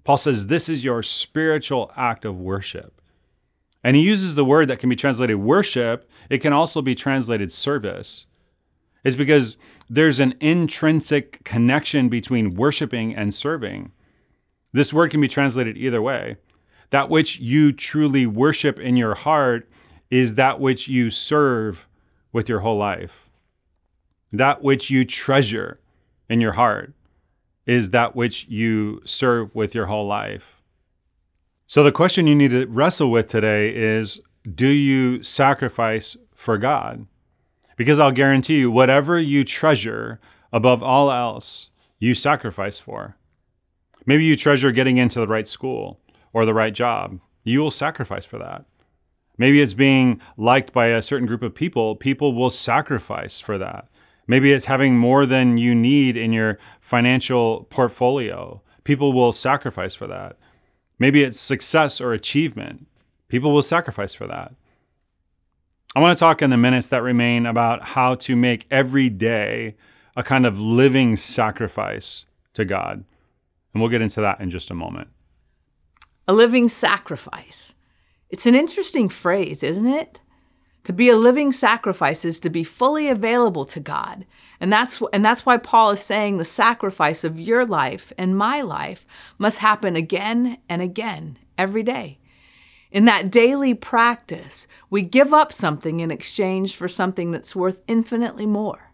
Paul 0.03 0.17
says, 0.17 0.47
This 0.47 0.69
is 0.69 0.85
your 0.85 1.03
spiritual 1.03 1.91
act 1.97 2.23
of 2.23 2.39
worship. 2.39 3.00
And 3.83 3.95
he 3.95 4.03
uses 4.03 4.35
the 4.35 4.45
word 4.45 4.67
that 4.67 4.79
can 4.79 4.89
be 4.89 4.95
translated 4.95 5.37
worship, 5.37 6.09
it 6.29 6.39
can 6.39 6.53
also 6.53 6.81
be 6.81 6.95
translated 6.95 7.51
service. 7.51 8.27
It's 9.03 9.15
because 9.15 9.57
there's 9.89 10.19
an 10.19 10.35
intrinsic 10.39 11.43
connection 11.43 12.07
between 12.07 12.53
worshiping 12.53 13.15
and 13.15 13.33
serving. 13.33 13.91
This 14.73 14.93
word 14.93 15.11
can 15.11 15.21
be 15.21 15.27
translated 15.27 15.77
either 15.77 16.01
way. 16.01 16.37
That 16.91 17.09
which 17.09 17.39
you 17.39 17.71
truly 17.71 18.27
worship 18.27 18.79
in 18.79 18.97
your 18.97 19.15
heart 19.15 19.67
is 20.09 20.35
that 20.35 20.59
which 20.59 20.87
you 20.87 21.09
serve 21.09 21.87
with 22.31 22.47
your 22.47 22.59
whole 22.59 22.77
life. 22.77 23.29
That 24.31 24.61
which 24.61 24.89
you 24.89 25.03
treasure 25.05 25.79
in 26.29 26.41
your 26.41 26.53
heart 26.53 26.93
is 27.65 27.91
that 27.91 28.15
which 28.15 28.47
you 28.47 29.01
serve 29.05 29.53
with 29.55 29.73
your 29.73 29.87
whole 29.87 30.07
life. 30.07 30.60
So, 31.71 31.83
the 31.83 31.91
question 31.93 32.27
you 32.27 32.35
need 32.35 32.51
to 32.51 32.65
wrestle 32.65 33.09
with 33.09 33.29
today 33.29 33.73
is 33.73 34.19
do 34.43 34.67
you 34.67 35.23
sacrifice 35.23 36.17
for 36.35 36.57
God? 36.57 37.07
Because 37.77 37.97
I'll 37.97 38.11
guarantee 38.11 38.59
you, 38.59 38.69
whatever 38.69 39.17
you 39.17 39.45
treasure 39.45 40.19
above 40.51 40.83
all 40.83 41.09
else, 41.09 41.69
you 41.97 42.13
sacrifice 42.13 42.77
for. 42.77 43.15
Maybe 44.05 44.25
you 44.25 44.35
treasure 44.35 44.73
getting 44.73 44.97
into 44.97 45.21
the 45.21 45.29
right 45.29 45.47
school 45.47 46.01
or 46.33 46.45
the 46.45 46.53
right 46.53 46.73
job. 46.73 47.21
You 47.45 47.61
will 47.61 47.71
sacrifice 47.71 48.25
for 48.25 48.37
that. 48.37 48.65
Maybe 49.37 49.61
it's 49.61 49.73
being 49.73 50.19
liked 50.35 50.73
by 50.73 50.87
a 50.87 51.01
certain 51.01 51.25
group 51.25 51.41
of 51.41 51.55
people. 51.55 51.95
People 51.95 52.33
will 52.33 52.49
sacrifice 52.49 53.39
for 53.39 53.57
that. 53.57 53.87
Maybe 54.27 54.51
it's 54.51 54.65
having 54.65 54.97
more 54.97 55.25
than 55.25 55.57
you 55.57 55.73
need 55.73 56.17
in 56.17 56.33
your 56.33 56.59
financial 56.81 57.63
portfolio. 57.69 58.61
People 58.83 59.13
will 59.13 59.31
sacrifice 59.31 59.95
for 59.95 60.07
that. 60.07 60.35
Maybe 61.01 61.23
it's 61.23 61.39
success 61.39 61.99
or 61.99 62.13
achievement. 62.13 62.85
People 63.27 63.51
will 63.51 63.63
sacrifice 63.63 64.13
for 64.13 64.27
that. 64.27 64.53
I 65.95 65.99
want 65.99 66.15
to 66.15 66.19
talk 66.19 66.43
in 66.43 66.51
the 66.51 66.57
minutes 66.57 66.89
that 66.89 67.01
remain 67.01 67.47
about 67.47 67.81
how 67.81 68.13
to 68.13 68.35
make 68.35 68.67
every 68.69 69.09
day 69.09 69.77
a 70.15 70.21
kind 70.21 70.45
of 70.45 70.59
living 70.59 71.15
sacrifice 71.15 72.27
to 72.53 72.65
God. 72.65 73.03
And 73.73 73.81
we'll 73.81 73.89
get 73.89 74.03
into 74.03 74.21
that 74.21 74.41
in 74.41 74.51
just 74.51 74.69
a 74.69 74.75
moment. 74.75 75.07
A 76.27 76.33
living 76.33 76.69
sacrifice. 76.69 77.73
It's 78.29 78.45
an 78.45 78.53
interesting 78.53 79.09
phrase, 79.09 79.63
isn't 79.63 79.87
it? 79.87 80.19
To 80.83 80.93
be 80.93 81.09
a 81.09 81.17
living 81.17 81.51
sacrifice 81.51 82.23
is 82.23 82.39
to 82.41 82.51
be 82.51 82.63
fully 82.63 83.09
available 83.09 83.65
to 83.65 83.79
God. 83.79 84.27
And 84.61 84.71
that's, 84.71 85.01
and 85.11 85.25
that's 85.25 85.43
why 85.43 85.57
Paul 85.57 85.89
is 85.89 86.01
saying 86.01 86.37
the 86.37 86.45
sacrifice 86.45 87.23
of 87.23 87.39
your 87.39 87.65
life 87.65 88.13
and 88.15 88.37
my 88.37 88.61
life 88.61 89.07
must 89.39 89.57
happen 89.57 89.95
again 89.95 90.59
and 90.69 90.83
again 90.83 91.39
every 91.57 91.81
day. 91.81 92.19
In 92.91 93.05
that 93.05 93.31
daily 93.31 93.73
practice, 93.73 94.67
we 94.91 95.01
give 95.01 95.33
up 95.33 95.51
something 95.51 95.99
in 95.99 96.11
exchange 96.11 96.75
for 96.75 96.87
something 96.87 97.31
that's 97.31 97.55
worth 97.55 97.81
infinitely 97.87 98.45
more. 98.45 98.91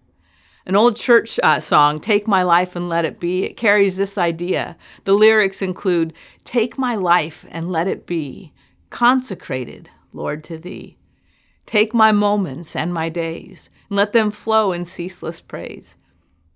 An 0.66 0.78
old 0.78 0.96
church 0.96 1.38
uh, 1.44 1.60
song, 1.60 2.00
Take 2.00 2.30
My 2.30 2.44
Life 2.44 2.76
and 2.78 2.88
Let 2.88 3.04
It 3.04 3.20
Be, 3.20 3.44
it 3.44 3.58
carries 3.58 3.98
this 3.98 4.18
idea. 4.18 4.78
The 5.04 5.14
lyrics 5.14 5.62
include 5.62 6.14
Take 6.46 6.78
my 6.78 6.96
life 6.96 7.46
and 7.50 7.72
let 7.72 7.88
it 7.88 8.06
be, 8.06 8.54
consecrated, 8.90 9.90
Lord, 10.14 10.46
to 10.46 10.58
Thee. 10.58 10.98
Take 11.68 11.94
my 11.94 12.14
moments 12.14 12.76
and 12.78 12.94
my 12.94 13.10
days, 13.10 13.70
and 13.90 13.98
let 13.98 14.14
them 14.14 14.32
flow 14.32 14.72
in 14.72 14.86
ceaseless 14.86 15.42
praise. 15.42 15.98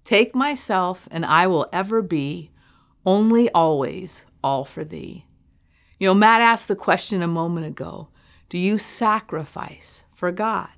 Take 0.06 0.34
myself, 0.34 1.08
and 1.12 1.26
I 1.26 1.48
will 1.48 1.68
ever 1.72 2.02
be, 2.02 2.50
only 3.06 3.50
always, 3.52 4.26
all 4.42 4.64
for 4.66 4.86
Thee. 4.86 5.26
You 6.00 6.08
know, 6.08 6.14
Matt 6.14 6.42
asked 6.42 6.70
the 6.70 6.76
question 6.76 7.22
a 7.22 7.28
moment 7.28 7.68
ago 7.68 8.08
Do 8.50 8.58
you 8.58 8.78
sacrifice 8.78 10.04
for 10.16 10.32
God? 10.32 10.70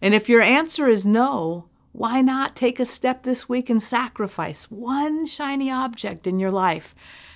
And 0.00 0.14
if 0.14 0.28
your 0.28 0.40
answer 0.40 0.88
is 0.88 1.04
no, 1.04 1.68
why 1.90 2.22
not 2.22 2.54
take 2.54 2.78
a 2.78 2.86
step 2.86 3.24
this 3.24 3.48
week 3.48 3.68
and 3.68 3.82
sacrifice 3.82 4.70
one 4.70 5.26
shiny 5.26 5.68
object 5.68 6.28
in 6.28 6.38
your 6.38 6.52
life? 6.52 6.94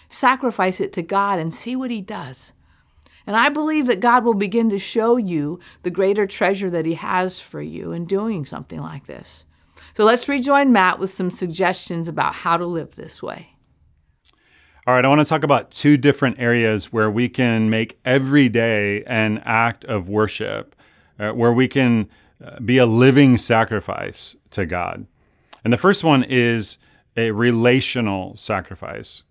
Sacrifice 0.08 0.80
it 0.80 0.92
to 0.92 1.02
God 1.02 1.40
and 1.40 1.52
see 1.52 1.74
what 1.74 1.90
He 1.90 2.00
does. 2.00 2.52
And 3.26 3.36
I 3.36 3.48
believe 3.48 3.86
that 3.86 4.00
God 4.00 4.24
will 4.24 4.34
begin 4.34 4.70
to 4.70 4.78
show 4.78 5.16
you 5.16 5.60
the 5.82 5.90
greater 5.90 6.26
treasure 6.26 6.70
that 6.70 6.86
He 6.86 6.94
has 6.94 7.38
for 7.38 7.62
you 7.62 7.92
in 7.92 8.04
doing 8.04 8.44
something 8.44 8.80
like 8.80 9.06
this. 9.06 9.44
So 9.94 10.04
let's 10.04 10.28
rejoin 10.28 10.72
Matt 10.72 10.98
with 10.98 11.12
some 11.12 11.30
suggestions 11.30 12.08
about 12.08 12.34
how 12.34 12.56
to 12.56 12.66
live 12.66 12.96
this 12.96 13.22
way. 13.22 13.48
All 14.86 14.94
right, 14.94 15.04
I 15.04 15.08
want 15.08 15.20
to 15.20 15.24
talk 15.24 15.44
about 15.44 15.70
two 15.70 15.96
different 15.96 16.40
areas 16.40 16.92
where 16.92 17.10
we 17.10 17.28
can 17.28 17.70
make 17.70 18.00
every 18.04 18.48
day 18.48 19.04
an 19.04 19.38
act 19.44 19.84
of 19.84 20.08
worship, 20.08 20.74
uh, 21.20 21.30
where 21.30 21.52
we 21.52 21.68
can 21.68 22.08
be 22.64 22.78
a 22.78 22.86
living 22.86 23.38
sacrifice 23.38 24.36
to 24.50 24.66
God. 24.66 25.06
And 25.64 25.72
the 25.72 25.78
first 25.78 26.02
one 26.02 26.24
is 26.24 26.78
a 27.16 27.30
relational 27.30 28.34
sacrifice. 28.36 29.22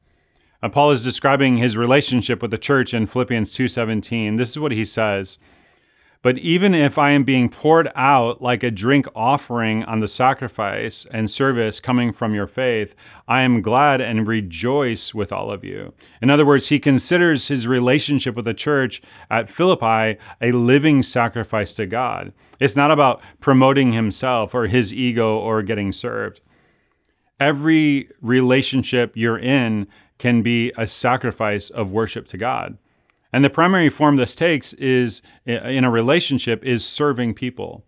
Uh, 0.64 0.70
Paul 0.70 0.92
is 0.92 1.04
describing 1.04 1.58
his 1.58 1.76
relationship 1.76 2.42
with 2.42 2.52
the 2.52 2.58
church 2.58 2.94
in 2.94 3.08
Philippians 3.08 3.52
2:17. 3.52 4.38
This 4.38 4.52
is 4.52 4.60
what 4.60 4.72
he 4.72 4.86
says: 4.86 5.38
but 6.24 6.38
even 6.38 6.76
if 6.76 7.00
I 7.00 7.12
am 7.12 7.24
being 7.24 7.50
poured 7.50 7.92
out 7.96 8.42
like 8.42 8.62
a 8.62 8.70
drink 8.70 9.08
offering 9.16 9.84
on 9.86 10.02
the 10.02 10.08
sacrifice 10.08 11.08
and 11.10 11.32
service 11.32 11.80
coming 11.80 12.14
from 12.14 12.36
your 12.36 12.46
faith, 12.46 12.94
I 13.28 13.42
am 13.42 13.64
glad 13.64 14.02
and 14.02 14.28
rejoice 14.28 15.16
with 15.16 15.32
all 15.32 15.50
of 15.52 15.64
you. 15.64 15.94
In 16.22 16.30
other 16.30 16.46
words, 16.46 16.70
he 16.70 16.80
considers 16.80 17.48
his 17.48 17.66
relationship 17.66 18.36
with 18.36 18.46
the 18.46 18.54
church 18.54 19.02
at 19.32 19.50
Philippi 19.50 20.20
a 20.40 20.52
living 20.52 21.02
sacrifice 21.02 21.74
to 21.74 21.88
God. 21.88 22.34
It's 22.60 22.76
not 22.76 22.92
about 22.92 23.22
promoting 23.40 23.94
himself 23.94 24.54
or 24.54 24.68
his 24.68 24.94
ego 24.94 25.40
or 25.40 25.64
getting 25.64 25.92
served. 25.92 26.40
Every 27.40 28.10
relationship 28.22 29.14
you're 29.16 29.40
in 29.40 29.88
can 30.22 30.44
be 30.44 30.72
a 30.78 30.86
sacrifice 30.86 31.72
of 31.72 31.92
worship 31.92 32.28
to 32.28 32.38
God. 32.38 32.78
And 33.34 33.44
the 33.44 33.50
primary 33.50 33.90
form 33.90 34.18
this 34.18 34.36
takes 34.36 34.72
is 34.74 35.24
in 35.48 35.84
a 35.84 35.90
relationship 35.90 36.64
is 36.64 36.86
serving 36.86 37.34
people. 37.34 37.84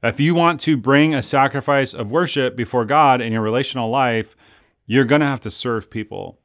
If 0.00 0.20
you 0.20 0.32
want 0.36 0.60
to 0.60 0.76
bring 0.76 1.12
a 1.12 1.22
sacrifice 1.22 1.92
of 1.92 2.12
worship 2.12 2.54
before 2.54 2.84
God 2.84 3.20
in 3.20 3.32
your 3.32 3.42
relational 3.42 3.90
life, 3.90 4.36
you're 4.86 5.04
going 5.04 5.22
to 5.22 5.26
have 5.26 5.40
to 5.40 5.50
serve 5.50 5.90
people. 5.90 6.38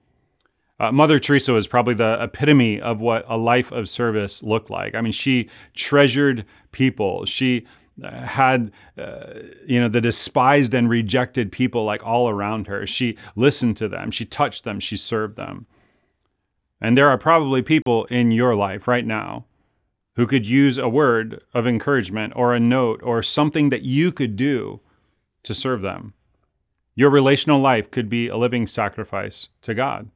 Uh, 0.80 0.92
Mother 0.92 1.20
Teresa 1.20 1.54
was 1.54 1.68
probably 1.68 1.94
the 1.94 2.18
epitome 2.20 2.82
of 2.82 3.00
what 3.00 3.24
a 3.28 3.38
life 3.38 3.72
of 3.72 3.88
service 3.88 4.42
looked 4.42 4.72
like. 4.72 4.96
I 4.96 5.02
mean, 5.02 5.12
she 5.12 5.52
treasured 5.76 6.46
people. 6.72 7.26
She 7.26 7.68
had, 8.04 8.72
uh, 8.98 9.34
you 9.66 9.80
know, 9.80 9.88
the 9.88 10.02
despised 10.02 10.74
and 10.74 10.90
rejected 10.90 11.52
people 11.52 11.84
like 11.84 12.06
all 12.06 12.30
around 12.30 12.68
her. 12.68 12.88
She 12.88 13.18
listened 13.36 13.78
to 13.78 13.88
them. 13.88 14.12
She 14.12 14.26
touched 14.26 14.64
them. 14.64 14.80
She 14.80 14.98
served 14.98 15.36
them. 15.36 15.68
And 16.80 16.98
there 16.98 17.10
are 17.10 17.18
probably 17.18 17.62
people 17.62 18.06
in 18.06 18.32
your 18.32 18.56
life 18.56 18.88
right 18.88 19.06
now 19.06 19.46
who 20.16 20.28
could 20.28 20.46
use 20.46 20.78
a 20.78 20.90
word 20.90 21.42
of 21.54 21.68
encouragement 21.68 22.34
or 22.36 22.54
a 22.54 22.60
note 22.60 23.02
or 23.04 23.22
something 23.22 23.70
that 23.70 23.84
you 23.84 24.12
could 24.12 24.36
do 24.36 24.82
to 25.44 25.54
serve 25.54 25.82
them. 25.82 26.14
Your 26.96 27.10
relational 27.10 27.60
life 27.60 27.90
could 27.90 28.10
be 28.10 28.28
a 28.28 28.38
living 28.38 28.68
sacrifice 28.68 29.50
to 29.62 29.74
God. 29.74 30.10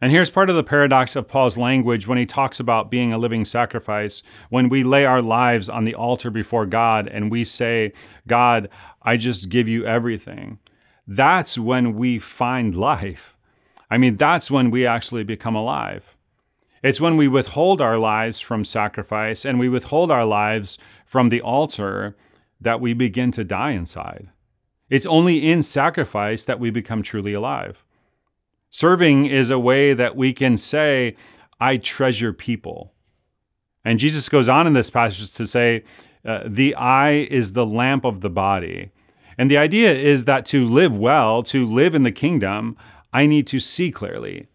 And 0.00 0.12
here's 0.12 0.28
part 0.28 0.50
of 0.50 0.56
the 0.56 0.62
paradox 0.62 1.16
of 1.16 1.26
Paul's 1.26 1.56
language 1.56 2.06
when 2.06 2.18
he 2.18 2.26
talks 2.26 2.60
about 2.60 2.90
being 2.90 3.14
a 3.14 3.18
living 3.18 3.46
sacrifice. 3.46 4.22
When 4.50 4.68
we 4.68 4.84
lay 4.84 5.06
our 5.06 5.22
lives 5.22 5.70
on 5.70 5.84
the 5.84 5.94
altar 5.94 6.30
before 6.30 6.66
God 6.66 7.08
and 7.08 7.30
we 7.30 7.44
say, 7.44 7.94
God, 8.26 8.68
I 9.02 9.16
just 9.16 9.48
give 9.48 9.68
you 9.68 9.86
everything, 9.86 10.58
that's 11.06 11.56
when 11.56 11.94
we 11.94 12.18
find 12.18 12.74
life. 12.74 13.36
I 13.90 13.96
mean, 13.96 14.16
that's 14.16 14.50
when 14.50 14.70
we 14.70 14.86
actually 14.86 15.24
become 15.24 15.54
alive. 15.54 16.14
It's 16.82 17.00
when 17.00 17.16
we 17.16 17.26
withhold 17.26 17.80
our 17.80 17.96
lives 17.96 18.38
from 18.38 18.64
sacrifice 18.66 19.46
and 19.46 19.58
we 19.58 19.68
withhold 19.68 20.10
our 20.10 20.26
lives 20.26 20.76
from 21.06 21.30
the 21.30 21.40
altar 21.40 22.16
that 22.60 22.82
we 22.82 22.92
begin 22.92 23.30
to 23.32 23.44
die 23.44 23.70
inside. 23.70 24.28
It's 24.90 25.06
only 25.06 25.50
in 25.50 25.62
sacrifice 25.62 26.44
that 26.44 26.60
we 26.60 26.70
become 26.70 27.02
truly 27.02 27.32
alive. 27.32 27.82
Serving 28.70 29.26
is 29.26 29.50
a 29.50 29.58
way 29.58 29.94
that 29.94 30.16
we 30.16 30.32
can 30.32 30.56
say, 30.56 31.16
I 31.60 31.76
treasure 31.76 32.32
people. 32.32 32.92
And 33.84 33.98
Jesus 33.98 34.28
goes 34.28 34.48
on 34.48 34.66
in 34.66 34.72
this 34.72 34.90
passage 34.90 35.32
to 35.34 35.46
say, 35.46 35.84
uh, 36.24 36.40
the 36.44 36.74
eye 36.74 37.28
is 37.30 37.52
the 37.52 37.64
lamp 37.64 38.04
of 38.04 38.20
the 38.20 38.30
body. 38.30 38.90
And 39.38 39.50
the 39.50 39.58
idea 39.58 39.94
is 39.94 40.24
that 40.24 40.44
to 40.46 40.66
live 40.66 40.96
well, 40.96 41.42
to 41.44 41.64
live 41.66 41.94
in 41.94 42.02
the 42.02 42.12
kingdom, 42.12 42.76
I 43.12 43.26
need 43.26 43.46
to 43.48 43.60
see 43.60 43.90
clearly. 43.90 44.48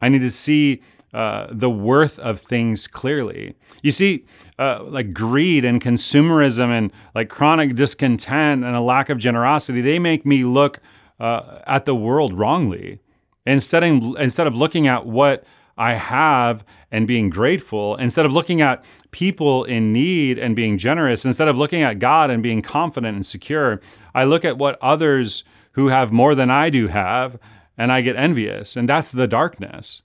I 0.00 0.08
need 0.08 0.20
to 0.20 0.30
see 0.30 0.82
uh, 1.12 1.48
the 1.50 1.68
worth 1.68 2.18
of 2.20 2.40
things 2.40 2.86
clearly. 2.86 3.54
You 3.82 3.90
see, 3.90 4.24
uh, 4.58 4.82
like 4.84 5.12
greed 5.12 5.64
and 5.64 5.80
consumerism 5.80 6.70
and 6.70 6.90
like 7.14 7.28
chronic 7.28 7.74
discontent 7.74 8.64
and 8.64 8.74
a 8.74 8.80
lack 8.80 9.10
of 9.10 9.18
generosity, 9.18 9.80
they 9.80 9.98
make 9.98 10.24
me 10.24 10.44
look 10.44 10.78
uh, 11.20 11.58
at 11.66 11.84
the 11.84 11.94
world 11.94 12.32
wrongly. 12.32 13.00
Instead 13.44 13.82
of, 13.82 14.16
instead 14.18 14.46
of 14.46 14.54
looking 14.54 14.86
at 14.86 15.06
what 15.06 15.44
I 15.76 15.94
have 15.94 16.64
and 16.90 17.06
being 17.06 17.30
grateful, 17.30 17.96
instead 17.96 18.26
of 18.26 18.32
looking 18.32 18.60
at 18.60 18.84
people 19.10 19.64
in 19.64 19.92
need 19.92 20.38
and 20.38 20.54
being 20.54 20.78
generous, 20.78 21.24
instead 21.24 21.48
of 21.48 21.56
looking 21.56 21.82
at 21.82 21.98
God 21.98 22.30
and 22.30 22.42
being 22.42 22.62
confident 22.62 23.14
and 23.14 23.26
secure, 23.26 23.80
I 24.14 24.24
look 24.24 24.44
at 24.44 24.58
what 24.58 24.78
others 24.80 25.44
who 25.72 25.88
have 25.88 26.12
more 26.12 26.34
than 26.34 26.50
I 26.50 26.70
do 26.70 26.88
have 26.88 27.38
and 27.76 27.90
I 27.90 28.02
get 28.02 28.16
envious. 28.16 28.76
And 28.76 28.88
that's 28.88 29.10
the 29.10 29.26
darkness. 29.26 30.02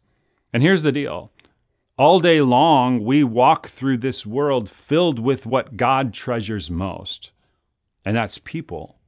And 0.53 0.63
here's 0.63 0.83
the 0.83 0.91
deal 0.91 1.31
all 1.97 2.19
day 2.19 2.41
long, 2.41 3.03
we 3.03 3.23
walk 3.23 3.67
through 3.67 3.97
this 3.97 4.23
world 4.25 4.69
filled 4.69 5.17
with 5.17 5.47
what 5.47 5.77
God 5.77 6.13
treasures 6.13 6.69
most, 6.69 7.31
and 8.05 8.15
that's 8.15 8.37
people. 8.37 8.99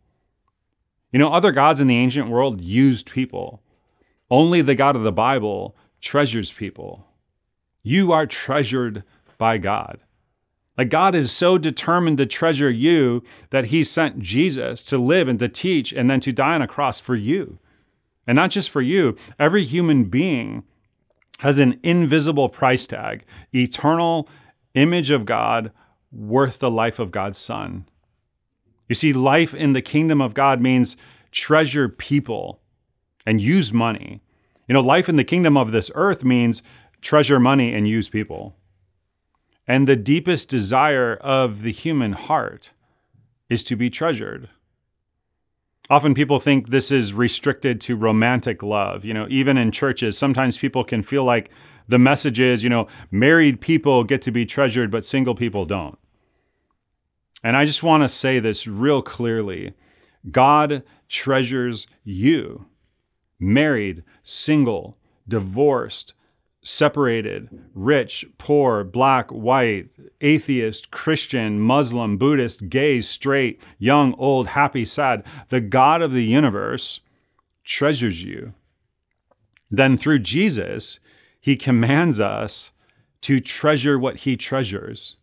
You 1.11 1.19
know, 1.19 1.31
other 1.31 1.51
gods 1.51 1.81
in 1.81 1.87
the 1.87 1.97
ancient 1.97 2.29
world 2.29 2.61
used 2.61 3.11
people. 3.11 3.61
Only 4.31 4.61
the 4.61 4.75
God 4.75 4.95
of 4.95 5.03
the 5.03 5.11
Bible 5.11 5.75
treasures 6.01 6.51
people. 6.51 7.07
You 7.83 8.11
are 8.11 8.25
treasured 8.25 9.03
by 9.37 9.57
God. 9.57 9.99
Like 10.77 10.89
God 10.89 11.15
is 11.15 11.31
so 11.31 11.57
determined 11.57 12.17
to 12.19 12.25
treasure 12.25 12.69
you 12.69 13.23
that 13.49 13.65
he 13.65 13.83
sent 13.83 14.19
Jesus 14.19 14.81
to 14.83 14.97
live 14.97 15.27
and 15.27 15.39
to 15.39 15.49
teach 15.49 15.91
and 15.91 16.09
then 16.09 16.19
to 16.21 16.31
die 16.31 16.55
on 16.55 16.61
a 16.61 16.67
cross 16.67 16.99
for 16.99 17.15
you. 17.15 17.59
And 18.25 18.35
not 18.35 18.51
just 18.51 18.69
for 18.69 18.81
you, 18.81 19.17
every 19.37 19.65
human 19.65 20.05
being 20.05 20.63
has 21.39 21.57
an 21.57 21.79
invisible 21.83 22.47
price 22.47 22.85
tag, 22.85 23.25
eternal 23.53 24.29
image 24.73 25.09
of 25.09 25.25
God 25.25 25.71
worth 26.11 26.59
the 26.59 26.71
life 26.71 26.99
of 26.99 27.11
God's 27.11 27.37
Son. 27.37 27.85
You 28.87 28.95
see, 28.95 29.13
life 29.13 29.53
in 29.53 29.73
the 29.73 29.81
kingdom 29.81 30.21
of 30.21 30.33
God 30.33 30.61
means 30.61 30.95
treasure 31.31 31.89
people 31.89 32.61
and 33.25 33.41
use 33.41 33.73
money. 33.73 34.21
You 34.67 34.73
know, 34.73 34.81
life 34.81 35.09
in 35.09 35.15
the 35.15 35.23
kingdom 35.23 35.57
of 35.57 35.71
this 35.71 35.91
earth 35.95 36.23
means 36.23 36.61
treasure 37.01 37.39
money 37.39 37.73
and 37.73 37.87
use 37.87 38.09
people. 38.09 38.55
And 39.67 39.87
the 39.87 39.95
deepest 39.95 40.49
desire 40.49 41.15
of 41.15 41.61
the 41.61 41.71
human 41.71 42.13
heart 42.13 42.71
is 43.49 43.63
to 43.65 43.75
be 43.75 43.89
treasured. 43.89 44.49
Often 45.89 46.13
people 46.13 46.39
think 46.39 46.69
this 46.69 46.91
is 46.91 47.13
restricted 47.13 47.81
to 47.81 47.95
romantic 47.95 48.61
love. 48.61 49.03
You 49.03 49.13
know, 49.13 49.25
even 49.29 49.57
in 49.57 49.71
churches, 49.71 50.17
sometimes 50.17 50.57
people 50.57 50.83
can 50.83 51.01
feel 51.01 51.23
like 51.23 51.49
the 51.87 51.97
message 51.97 52.39
is, 52.39 52.63
you 52.63 52.69
know, 52.69 52.87
married 53.09 53.59
people 53.59 54.03
get 54.03 54.21
to 54.23 54.31
be 54.31 54.45
treasured, 54.45 54.91
but 54.91 55.03
single 55.03 55.33
people 55.33 55.65
don't. 55.65 55.97
And 57.43 57.57
I 57.57 57.65
just 57.65 57.81
want 57.81 58.03
to 58.03 58.09
say 58.09 58.39
this 58.39 58.67
real 58.67 59.01
clearly 59.01 59.73
God 60.29 60.83
treasures 61.07 61.87
you, 62.03 62.65
married, 63.39 64.03
single, 64.23 64.97
divorced, 65.27 66.13
separated, 66.61 67.49
rich, 67.73 68.25
poor, 68.37 68.83
black, 68.83 69.31
white, 69.31 69.89
atheist, 70.21 70.91
Christian, 70.91 71.59
Muslim, 71.59 72.17
Buddhist, 72.17 72.69
gay, 72.69 73.01
straight, 73.01 73.61
young, 73.77 74.13
old, 74.17 74.47
happy, 74.47 74.85
sad. 74.85 75.25
The 75.49 75.61
God 75.61 76.01
of 76.01 76.11
the 76.11 76.25
universe 76.25 76.99
treasures 77.63 78.23
you. 78.23 78.53
Then 79.71 79.97
through 79.97 80.19
Jesus, 80.19 80.99
he 81.39 81.55
commands 81.55 82.19
us 82.19 82.71
to 83.21 83.39
treasure 83.39 83.97
what 83.97 84.17
he 84.17 84.35
treasures. 84.35 85.17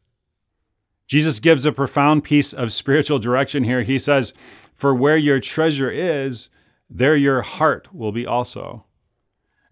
Jesus 1.07 1.38
gives 1.38 1.64
a 1.64 1.72
profound 1.72 2.24
piece 2.24 2.52
of 2.52 2.72
spiritual 2.72 3.18
direction 3.18 3.64
here. 3.64 3.83
He 3.83 3.98
says, 3.98 4.33
For 4.74 4.94
where 4.94 5.16
your 5.16 5.40
treasure 5.40 5.90
is, 5.90 6.50
there 6.88 7.16
your 7.16 7.42
heart 7.42 7.94
will 7.94 8.12
be 8.12 8.27
also. 8.27 8.85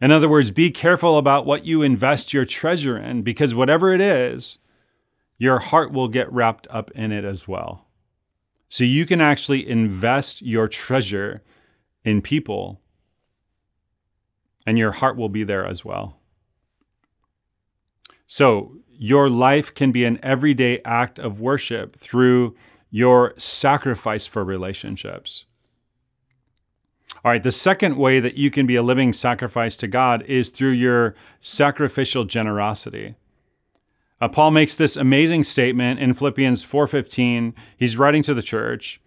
In 0.01 0.11
other 0.11 0.29
words, 0.29 0.51
be 0.51 0.71
careful 0.71 1.17
about 1.17 1.47
what 1.47 1.65
you 1.65 1.83
invest 1.83 2.35
your 2.35 2.45
treasure 2.45 2.99
in 2.99 3.23
because 3.23 3.55
whatever 3.55 3.93
it 3.93 4.01
is, 4.01 4.59
your 5.39 5.59
heart 5.59 5.93
will 5.93 6.09
get 6.09 6.33
wrapped 6.33 6.67
up 6.71 6.91
in 6.93 7.13
it 7.13 7.25
as 7.25 7.49
well. 7.49 7.87
So 8.69 8.85
you 8.85 9.07
can 9.07 9.21
actually 9.21 9.69
invest 9.69 10.43
your 10.43 10.69
treasure 10.69 11.43
in 12.05 12.21
people, 12.21 12.81
and 14.67 14.77
your 14.77 14.93
heart 14.93 15.17
will 15.17 15.29
be 15.29 15.45
there 15.45 15.65
as 15.65 15.85
well. 15.85 16.19
So 18.27 18.77
your 18.89 19.29
life 19.29 19.73
can 19.73 19.93
be 19.93 20.05
an 20.05 20.19
everyday 20.23 20.81
act 20.85 21.19
of 21.19 21.41
worship 21.41 21.97
through 21.97 22.57
your 22.91 23.35
sacrifice 23.37 24.27
for 24.27 24.45
relationships. 24.45 25.47
All 27.25 27.31
right, 27.31 27.43
the 27.43 27.53
second 27.53 27.97
way 27.97 28.21
that 28.21 28.37
you 28.37 28.51
can 28.51 28.67
be 28.67 28.77
a 28.77 28.83
living 28.83 29.15
sacrifice 29.15 29.77
to 29.77 29.89
God 29.89 30.23
is 30.25 30.51
through 30.51 30.73
your 30.73 31.15
sacrificial 31.41 32.27
generosity. 32.27 33.15
Uh, 34.21 34.29
Paul 34.29 34.51
makes 34.51 34.77
this 34.77 34.95
amazing 34.95 35.45
statement 35.45 36.01
in 36.01 36.13
Philippians 36.13 36.63
4:15. 36.63 37.55
He's 37.79 37.97
writing 37.97 38.23
to 38.25 38.35
the 38.35 38.43
church. 38.43 39.01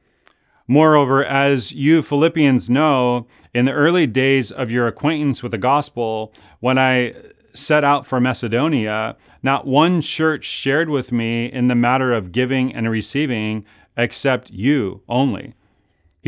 Moreover, 0.67 1.23
as 1.23 1.73
you 1.73 2.01
Philippians 2.01 2.71
know, 2.71 3.27
in 3.53 3.65
the 3.65 3.71
early 3.71 4.07
days 4.07 4.51
of 4.51 4.71
your 4.71 4.87
acquaintance 4.87 5.43
with 5.43 5.51
the 5.51 5.59
gospel, 5.59 6.33
when 6.59 6.79
I 6.79 7.13
set 7.53 7.83
out 7.83 8.07
for 8.07 8.19
Macedonia, 8.19 9.15
not 9.43 9.67
one 9.67 10.01
church 10.01 10.43
shared 10.43 10.89
with 10.89 11.11
me 11.11 11.45
in 11.45 11.67
the 11.67 11.75
matter 11.75 12.13
of 12.13 12.31
giving 12.31 12.73
and 12.73 12.89
receiving 12.89 13.63
except 13.95 14.49
you 14.49 15.03
only. 15.07 15.53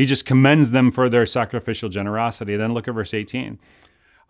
He 0.00 0.06
just 0.06 0.24
commends 0.24 0.70
them 0.70 0.90
for 0.90 1.10
their 1.10 1.26
sacrificial 1.26 1.90
generosity. 1.90 2.56
Then 2.56 2.72
look 2.72 2.88
at 2.88 2.94
verse 2.94 3.12
18. 3.12 3.58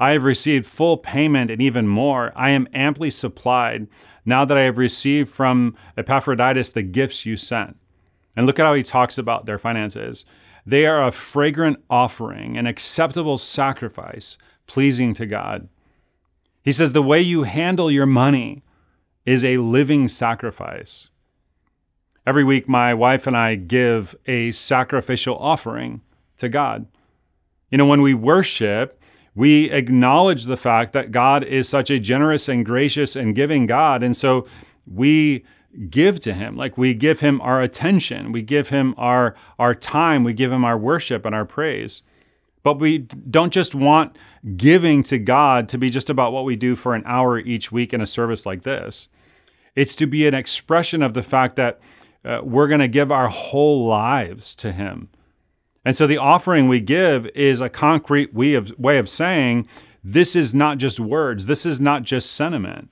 I 0.01 0.11
have 0.11 0.25
received 0.25 0.67
full 0.67 0.97
payment 0.97 1.49
and 1.49 1.63
even 1.63 1.87
more. 1.87 2.33
I 2.35 2.51
am 2.51 2.67
amply 2.75 3.09
supplied 3.09 3.87
now 4.25 4.45
that 4.45 4.59
I 4.59 4.63
have 4.63 4.79
received 4.79 5.29
from 5.29 5.77
Epaphroditus 5.97 6.73
the 6.73 6.83
gifts 6.83 7.25
you 7.25 7.37
sent. 7.37 7.77
And 8.35 8.47
look 8.47 8.59
at 8.59 8.67
how 8.67 8.75
he 8.75 8.83
talks 8.83 9.17
about 9.17 9.47
their 9.47 9.61
finances. 9.61 10.25
They 10.67 10.87
are 10.87 11.07
a 11.07 11.13
fragrant 11.13 11.81
offering, 11.89 12.59
an 12.59 12.67
acceptable 12.67 13.39
sacrifice, 13.39 14.39
pleasing 14.67 15.15
to 15.15 15.25
God. 15.25 15.69
He 16.65 16.73
says 16.73 16.95
the 16.95 17.01
way 17.01 17.21
you 17.21 17.45
handle 17.45 17.93
your 17.93 18.07
money 18.07 18.65
is 19.25 19.45
a 19.45 19.59
living 19.59 20.09
sacrifice. 20.09 21.10
Every 22.31 22.45
week, 22.45 22.69
my 22.69 22.95
wife 22.95 23.27
and 23.27 23.37
I 23.37 23.57
give 23.57 24.15
a 24.25 24.53
sacrificial 24.53 25.37
offering 25.39 26.01
to 26.37 26.49
God. 26.49 26.87
You 27.73 27.79
know, 27.79 27.87
when 27.87 28.03
we 28.03 28.15
worship, 28.15 29.03
we 29.35 29.69
acknowledge 29.73 30.45
the 30.45 30.57
fact 30.57 30.93
that 30.93 31.11
God 31.11 31.43
is 31.43 31.69
such 31.69 31.91
a 31.91 31.99
generous 31.99 32.49
and 32.49 32.65
gracious 32.65 33.17
and 33.17 33.35
giving 33.35 33.67
God. 33.67 34.05
And 34.05 34.17
so 34.17 34.47
we 34.87 35.45
give 35.89 36.21
to 36.21 36.33
him 36.33 36.55
like 36.55 36.79
we 36.79 36.95
give 36.95 37.19
him 37.19 37.41
our 37.41 37.61
attention 37.61 38.31
we 38.31 38.43
give 38.43 38.69
him 38.69 38.95
our 38.97 39.35
our 39.59 39.75
time 39.75 40.23
we 40.23 40.33
give 40.33 40.53
him 40.53 40.65
our 40.65 40.79
worship 40.79 41.25
and 41.27 41.35
our 41.35 41.45
praise 41.45 42.03
but 42.63 42.79
we 42.79 42.99
don't 42.99 43.53
just 43.53 43.75
want 43.75 44.17
giving 44.57 45.03
to 45.05 45.19
God 45.19 45.69
to 45.71 45.79
be 45.79 45.91
just 45.91 46.11
about 46.11 46.33
what 46.33 46.45
we 46.45 46.55
do 46.55 46.77
for 46.77 46.95
an 46.95 47.03
hour 47.07 47.41
each 47.41 47.73
week 47.73 47.93
in 47.93 48.01
a 48.01 48.07
service 48.07 48.47
like 48.47 48.63
this. 48.63 49.09
It's 49.75 49.97
to 49.97 50.07
be 50.07 50.27
an 50.27 50.35
expression 50.35 51.03
of 51.03 51.15
the 51.15 51.23
fact 51.23 51.57
that 51.57 51.81
uh, 52.25 52.41
we're 52.43 52.69
going 52.69 52.81
to 52.81 52.89
give 52.89 53.11
our 53.11 53.29
whole 53.29 53.87
lives 53.87 54.55
to 54.57 54.73
Him. 54.73 55.09
And 55.85 55.97
so 55.97 56.07
the 56.07 56.19
offering 56.19 56.69
we 56.69 56.81
give 56.81 57.27
is 57.29 57.61
a 57.61 57.71
concrete 57.71 58.35
way 58.35 58.55
of, 58.55 58.79
way 58.79 58.99
of 58.99 59.09
saying, 59.09 59.67
this 60.05 60.37
is 60.37 60.55
not 60.55 60.79
just 60.79 61.01
words, 61.01 61.47
this 61.47 61.65
is 61.65 61.81
not 61.81 62.03
just 62.03 62.33
sentiment. 62.33 62.91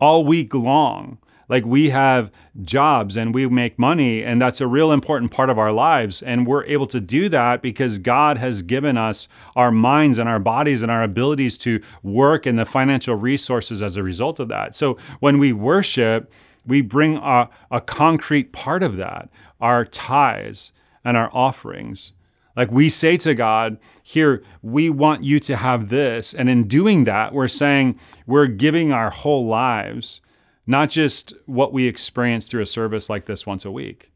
All 0.00 0.24
week 0.24 0.54
long, 0.54 1.18
like 1.48 1.64
we 1.64 1.90
have 1.90 2.30
jobs 2.62 3.16
and 3.16 3.34
we 3.34 3.46
make 3.48 3.78
money 3.78 4.22
and 4.22 4.40
that's 4.40 4.60
a 4.60 4.66
real 4.66 4.92
important 4.92 5.30
part 5.30 5.48
of 5.48 5.58
our 5.58 5.72
lives 5.72 6.22
and 6.22 6.46
we're 6.46 6.64
able 6.64 6.86
to 6.88 7.00
do 7.00 7.28
that 7.28 7.62
because 7.62 7.98
God 7.98 8.38
has 8.38 8.62
given 8.62 8.96
us 8.96 9.28
our 9.54 9.70
minds 9.70 10.18
and 10.18 10.28
our 10.28 10.40
bodies 10.40 10.82
and 10.82 10.90
our 10.90 11.02
abilities 11.02 11.56
to 11.58 11.80
work 12.02 12.46
and 12.46 12.58
the 12.58 12.66
financial 12.66 13.14
resources 13.14 13.82
as 13.82 13.96
a 13.96 14.02
result 14.02 14.40
of 14.40 14.48
that. 14.48 14.74
So 14.74 14.96
when 15.20 15.38
we 15.38 15.52
worship, 15.52 16.30
we 16.66 16.80
bring 16.80 17.16
a, 17.16 17.48
a 17.70 17.80
concrete 17.80 18.52
part 18.52 18.82
of 18.82 18.96
that, 18.96 19.28
our 19.60 19.84
tithes 19.84 20.72
and 21.04 21.16
our 21.16 21.30
offerings. 21.32 22.12
Like 22.56 22.70
we 22.70 22.88
say 22.88 23.16
to 23.18 23.34
God, 23.34 23.78
here, 24.02 24.42
we 24.62 24.88
want 24.88 25.24
you 25.24 25.38
to 25.40 25.56
have 25.56 25.88
this. 25.88 26.32
And 26.32 26.48
in 26.48 26.66
doing 26.66 27.04
that, 27.04 27.34
we're 27.34 27.48
saying 27.48 27.98
we're 28.26 28.46
giving 28.46 28.92
our 28.92 29.10
whole 29.10 29.46
lives 29.46 30.20
not 30.66 30.90
just 30.90 31.32
what 31.46 31.72
we 31.72 31.86
experience 31.86 32.48
through 32.48 32.62
a 32.62 32.66
service 32.66 33.08
like 33.08 33.26
this 33.26 33.46
once 33.46 33.64
a 33.64 33.70
week. 33.70 34.10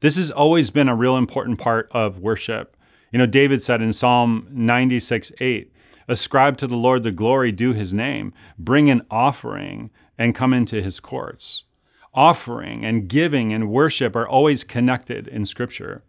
This 0.00 0.16
has 0.16 0.30
always 0.30 0.70
been 0.70 0.88
a 0.88 0.94
real 0.94 1.16
important 1.16 1.58
part 1.58 1.88
of 1.92 2.18
worship. 2.18 2.76
You 3.12 3.18
know, 3.18 3.26
David 3.26 3.60
said 3.60 3.82
in 3.82 3.92
Psalm 3.92 4.46
96 4.50 5.32
8, 5.40 5.72
Ascribe 6.06 6.56
to 6.58 6.66
the 6.66 6.76
Lord 6.76 7.02
the 7.02 7.12
glory 7.12 7.52
due 7.52 7.74
his 7.74 7.92
name, 7.92 8.32
bring 8.58 8.88
an 8.88 9.02
offering 9.10 9.90
and 10.18 10.34
come 10.34 10.52
into 10.52 10.82
his 10.82 11.00
courts. 11.00 11.64
Offering 12.12 12.84
and 12.84 13.08
giving 13.08 13.52
and 13.52 13.70
worship 13.70 14.16
are 14.16 14.26
always 14.26 14.64
connected 14.64 15.28
in 15.28 15.44
Scripture. 15.44 16.02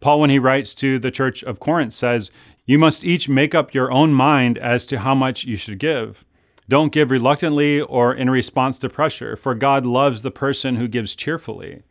Paul, 0.00 0.20
when 0.20 0.30
he 0.30 0.38
writes 0.38 0.74
to 0.76 0.98
the 0.98 1.10
church 1.10 1.42
of 1.44 1.60
Corinth, 1.60 1.92
says, 1.92 2.30
You 2.66 2.78
must 2.78 3.04
each 3.04 3.28
make 3.28 3.54
up 3.54 3.74
your 3.74 3.92
own 3.92 4.12
mind 4.14 4.58
as 4.58 4.86
to 4.86 5.00
how 5.00 5.14
much 5.14 5.44
you 5.44 5.56
should 5.56 5.78
give. 5.78 6.24
Don't 6.68 6.92
give 6.92 7.10
reluctantly 7.10 7.80
or 7.80 8.14
in 8.14 8.30
response 8.30 8.78
to 8.78 8.88
pressure, 8.88 9.36
for 9.36 9.54
God 9.54 9.84
loves 9.84 10.22
the 10.22 10.30
person 10.30 10.76
who 10.76 10.88
gives 10.88 11.14
cheerfully. 11.14 11.82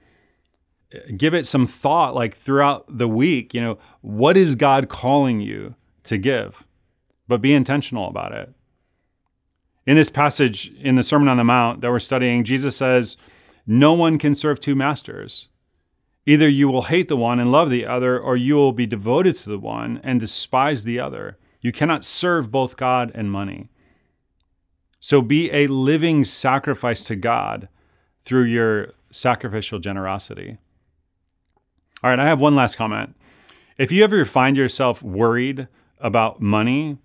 Give 1.16 1.34
it 1.34 1.46
some 1.46 1.68
thought, 1.68 2.16
like 2.16 2.36
throughout 2.36 2.86
the 2.88 3.08
week, 3.08 3.54
you 3.54 3.62
know, 3.62 3.78
what 4.02 4.38
is 4.38 4.56
God 4.56 4.90
calling 4.90 5.42
you 5.42 5.76
to 6.04 6.18
give? 6.18 6.66
But 7.28 7.42
be 7.42 7.54
intentional 7.54 8.08
about 8.08 8.32
it. 8.32 8.54
In 9.86 9.96
this 9.96 10.10
passage 10.10 10.72
in 10.80 10.96
the 10.96 11.04
Sermon 11.04 11.28
on 11.28 11.38
the 11.38 11.44
Mount 11.44 11.82
that 11.82 11.92
we're 11.92 12.00
studying, 12.00 12.44
Jesus 12.44 12.78
says, 12.78 13.18
No 13.68 13.94
one 13.94 14.18
can 14.18 14.34
serve 14.34 14.60
two 14.60 14.76
masters. 14.76 15.50
Either 16.26 16.48
you 16.48 16.70
will 16.70 16.84
hate 16.84 17.10
the 17.10 17.18
one 17.18 17.40
and 17.40 17.52
love 17.52 17.70
the 17.70 17.86
other, 17.86 18.18
or 18.18 18.38
you 18.38 18.56
will 18.56 18.72
be 18.72 18.86
devoted 18.86 19.36
to 19.36 19.50
the 19.50 19.60
one 19.60 20.00
and 20.04 20.20
despise 20.20 20.84
the 20.84 21.00
other. 21.00 21.38
You 21.60 21.72
cannot 21.74 22.06
serve 22.06 22.52
both 22.52 22.78
God 22.78 23.12
and 23.14 23.30
money. 23.30 23.70
So 25.02 25.22
be 25.22 25.52
a 25.52 25.68
living 25.68 26.24
sacrifice 26.24 27.04
to 27.04 27.18
God 27.18 27.68
through 28.24 28.44
your 28.44 28.94
sacrificial 29.12 29.80
generosity. 29.80 30.58
All 32.02 32.10
right, 32.10 32.20
I 32.20 32.26
have 32.26 32.40
one 32.40 32.56
last 32.56 32.78
comment. 32.78 33.16
If 33.78 33.92
you 33.92 34.04
ever 34.04 34.24
find 34.24 34.56
yourself 34.56 35.04
worried 35.04 35.68
about 36.00 36.42
money, 36.42 37.00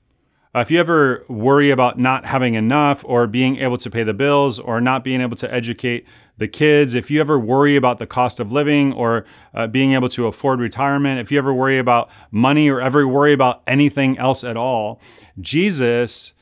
uh, 0.54 0.60
if 0.60 0.70
you 0.70 0.80
ever 0.80 1.24
worry 1.28 1.70
about 1.70 1.98
not 1.98 2.24
having 2.24 2.54
enough 2.54 3.04
or 3.06 3.26
being 3.26 3.56
able 3.56 3.76
to 3.76 3.90
pay 3.90 4.02
the 4.02 4.14
bills 4.14 4.58
or 4.58 4.80
not 4.80 5.04
being 5.04 5.20
able 5.20 5.36
to 5.36 5.52
educate 5.52 6.06
the 6.38 6.48
kids, 6.48 6.94
if 6.94 7.10
you 7.10 7.20
ever 7.20 7.38
worry 7.38 7.76
about 7.76 7.98
the 7.98 8.06
cost 8.06 8.40
of 8.40 8.50
living 8.50 8.92
or 8.92 9.26
uh, 9.54 9.66
being 9.66 9.92
able 9.92 10.08
to 10.08 10.26
afford 10.26 10.60
retirement, 10.60 11.20
if 11.20 11.30
you 11.30 11.38
ever 11.38 11.52
worry 11.52 11.78
about 11.78 12.08
money 12.30 12.68
or 12.70 12.80
ever 12.80 13.06
worry 13.06 13.32
about 13.32 13.62
anything 13.66 14.16
else 14.18 14.42
at 14.42 14.56
all, 14.56 15.00
Jesus 15.40 16.32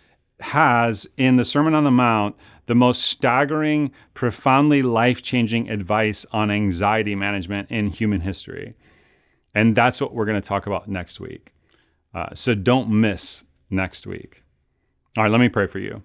has 0.41 1.07
in 1.17 1.37
the 1.37 1.45
Sermon 1.45 1.75
on 1.75 1.85
the 1.85 1.91
Mount 1.91 2.37
the 2.67 2.75
most 2.75 3.03
staggering, 3.03 3.93
profoundly 4.13 4.83
life 4.83 5.23
changing 5.23 5.71
advice 5.71 6.27
on 6.33 6.51
anxiety 6.51 7.15
management 7.15 7.71
in 7.71 7.89
human 7.89 8.21
history. 8.21 8.75
And 9.55 9.75
that's 9.75 10.01
what 10.01 10.15
we're 10.15 10.27
going 10.27 10.41
to 10.41 10.47
talk 10.47 10.67
about 10.67 10.89
next 10.89 11.19
week. 11.19 11.55
Uh, 12.13 12.35
so 12.35 12.55
don't 12.55 12.91
miss 12.91 13.45
next 13.71 14.07
week. 14.07 14.43
All 15.17 15.25
right, 15.25 15.33
let 15.33 15.41
me 15.41 15.49
pray 15.49 15.67
for 15.67 15.79
you. 15.79 16.03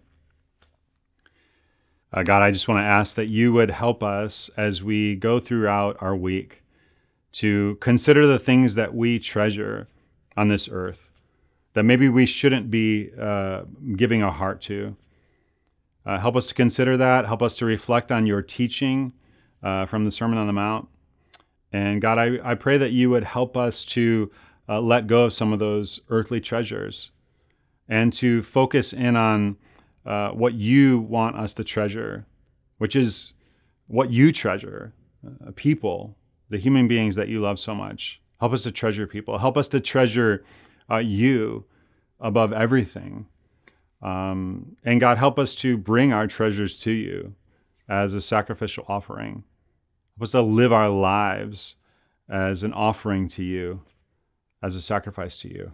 Uh, 2.13 2.23
God, 2.23 2.41
I 2.41 2.51
just 2.51 2.67
want 2.67 2.79
to 2.79 2.85
ask 2.85 3.15
that 3.15 3.29
you 3.29 3.53
would 3.53 3.69
help 3.69 4.03
us 4.03 4.49
as 4.57 4.83
we 4.83 5.15
go 5.15 5.39
throughout 5.39 5.97
our 6.01 6.15
week 6.15 6.63
to 7.33 7.77
consider 7.79 8.27
the 8.27 8.39
things 8.39 8.75
that 8.75 8.93
we 8.93 9.17
treasure 9.17 9.87
on 10.35 10.49
this 10.49 10.67
earth 10.69 11.11
that 11.73 11.83
maybe 11.83 12.09
we 12.09 12.25
shouldn't 12.25 12.69
be 12.69 13.11
uh, 13.19 13.63
giving 13.95 14.21
our 14.21 14.31
heart 14.31 14.61
to. 14.61 14.95
Uh, 16.05 16.19
help 16.19 16.35
us 16.35 16.47
to 16.47 16.53
consider 16.53 16.97
that. 16.97 17.25
Help 17.25 17.41
us 17.41 17.55
to 17.57 17.65
reflect 17.65 18.11
on 18.11 18.25
your 18.25 18.41
teaching 18.41 19.13
uh, 19.63 19.85
from 19.85 20.03
the 20.03 20.11
Sermon 20.11 20.37
on 20.37 20.47
the 20.47 20.53
Mount. 20.53 20.87
And 21.71 22.01
God, 22.01 22.17
I, 22.17 22.39
I 22.43 22.55
pray 22.55 22.77
that 22.77 22.91
you 22.91 23.09
would 23.09 23.23
help 23.23 23.55
us 23.55 23.85
to 23.85 24.31
uh, 24.67 24.81
let 24.81 25.07
go 25.07 25.25
of 25.25 25.33
some 25.33 25.53
of 25.53 25.59
those 25.59 26.01
earthly 26.09 26.41
treasures 26.41 27.11
and 27.87 28.13
to 28.13 28.41
focus 28.41 28.93
in 28.93 29.15
on 29.15 29.57
uh, 30.05 30.29
what 30.29 30.53
you 30.53 30.99
want 30.99 31.35
us 31.35 31.53
to 31.55 31.63
treasure, 31.63 32.25
which 32.77 32.95
is 32.95 33.33
what 33.87 34.09
you 34.11 34.31
treasure 34.31 34.93
uh, 35.25 35.51
people, 35.55 36.15
the 36.49 36.57
human 36.57 36.87
beings 36.87 37.15
that 37.15 37.27
you 37.27 37.39
love 37.39 37.59
so 37.59 37.75
much. 37.75 38.21
Help 38.39 38.53
us 38.53 38.63
to 38.63 38.71
treasure 38.71 39.05
people. 39.05 39.37
Help 39.37 39.57
us 39.57 39.67
to 39.69 39.79
treasure 39.79 40.43
uh, 40.89 40.97
you 40.97 41.65
above 42.19 42.51
everything. 42.53 43.27
Um, 44.01 44.75
and 44.83 44.99
God, 44.99 45.17
help 45.17 45.37
us 45.37 45.53
to 45.55 45.77
bring 45.77 46.11
our 46.11 46.27
treasures 46.27 46.79
to 46.81 46.91
you 46.91 47.35
as 47.87 48.13
a 48.13 48.21
sacrificial 48.21 48.85
offering. 48.87 49.43
Help 50.17 50.23
us 50.23 50.31
to 50.31 50.41
live 50.41 50.73
our 50.73 50.89
lives 50.89 51.75
as 52.29 52.63
an 52.63 52.73
offering 52.73 53.27
to 53.27 53.43
you, 53.43 53.81
as 54.63 54.75
a 54.75 54.81
sacrifice 54.81 55.37
to 55.37 55.49
you. 55.49 55.73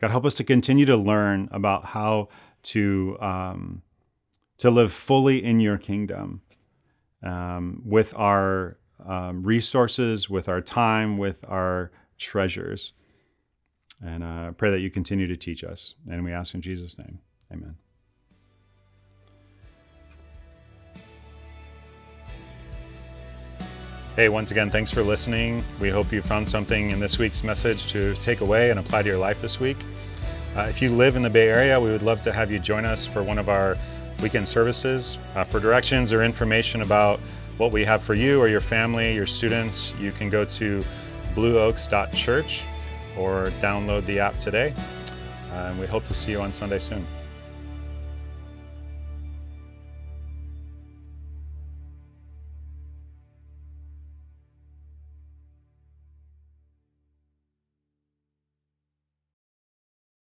God, 0.00 0.10
help 0.10 0.24
us 0.24 0.34
to 0.34 0.44
continue 0.44 0.86
to 0.86 0.96
learn 0.96 1.48
about 1.52 1.84
how 1.84 2.28
to 2.64 3.16
um, 3.20 3.82
to 4.58 4.70
live 4.70 4.92
fully 4.92 5.42
in 5.44 5.60
your 5.60 5.78
kingdom 5.78 6.42
um, 7.22 7.82
with 7.84 8.14
our 8.16 8.78
um, 9.04 9.42
resources, 9.42 10.30
with 10.30 10.48
our 10.48 10.60
time, 10.60 11.18
with 11.18 11.44
our 11.48 11.90
treasures. 12.18 12.92
And 14.04 14.22
uh, 14.22 14.52
pray 14.52 14.70
that 14.70 14.80
you 14.80 14.90
continue 14.90 15.26
to 15.26 15.36
teach 15.36 15.64
us. 15.64 15.94
And 16.10 16.24
we 16.24 16.32
ask 16.32 16.54
in 16.54 16.60
Jesus' 16.60 16.98
name. 16.98 17.18
Amen. 17.52 17.76
Hey, 24.16 24.30
once 24.30 24.50
again, 24.50 24.70
thanks 24.70 24.90
for 24.90 25.02
listening. 25.02 25.62
We 25.78 25.90
hope 25.90 26.10
you 26.10 26.22
found 26.22 26.48
something 26.48 26.88
in 26.88 26.98
this 27.00 27.18
week's 27.18 27.44
message 27.44 27.92
to 27.92 28.14
take 28.14 28.40
away 28.40 28.70
and 28.70 28.80
apply 28.80 29.02
to 29.02 29.08
your 29.10 29.18
life 29.18 29.42
this 29.42 29.60
week. 29.60 29.76
Uh, 30.56 30.62
if 30.62 30.80
you 30.80 30.88
live 30.88 31.16
in 31.16 31.22
the 31.22 31.28
Bay 31.28 31.50
Area, 31.50 31.78
we 31.78 31.90
would 31.90 32.00
love 32.00 32.22
to 32.22 32.32
have 32.32 32.50
you 32.50 32.58
join 32.58 32.86
us 32.86 33.06
for 33.06 33.22
one 33.22 33.38
of 33.38 33.50
our 33.50 33.76
weekend 34.22 34.48
services. 34.48 35.18
Uh, 35.34 35.44
for 35.44 35.60
directions 35.60 36.14
or 36.14 36.22
information 36.22 36.80
about 36.80 37.20
what 37.58 37.72
we 37.72 37.84
have 37.84 38.02
for 38.02 38.14
you 38.14 38.40
or 38.40 38.48
your 38.48 38.62
family, 38.62 39.14
your 39.14 39.26
students, 39.26 39.92
you 40.00 40.12
can 40.12 40.30
go 40.30 40.46
to 40.46 40.82
blueoaks.church 41.34 42.62
or 43.18 43.52
download 43.60 44.06
the 44.06 44.18
app 44.18 44.40
today. 44.40 44.72
And 45.52 45.78
we 45.78 45.86
hope 45.86 46.08
to 46.08 46.14
see 46.14 46.30
you 46.30 46.40
on 46.40 46.54
Sunday 46.54 46.78
soon. 46.78 47.06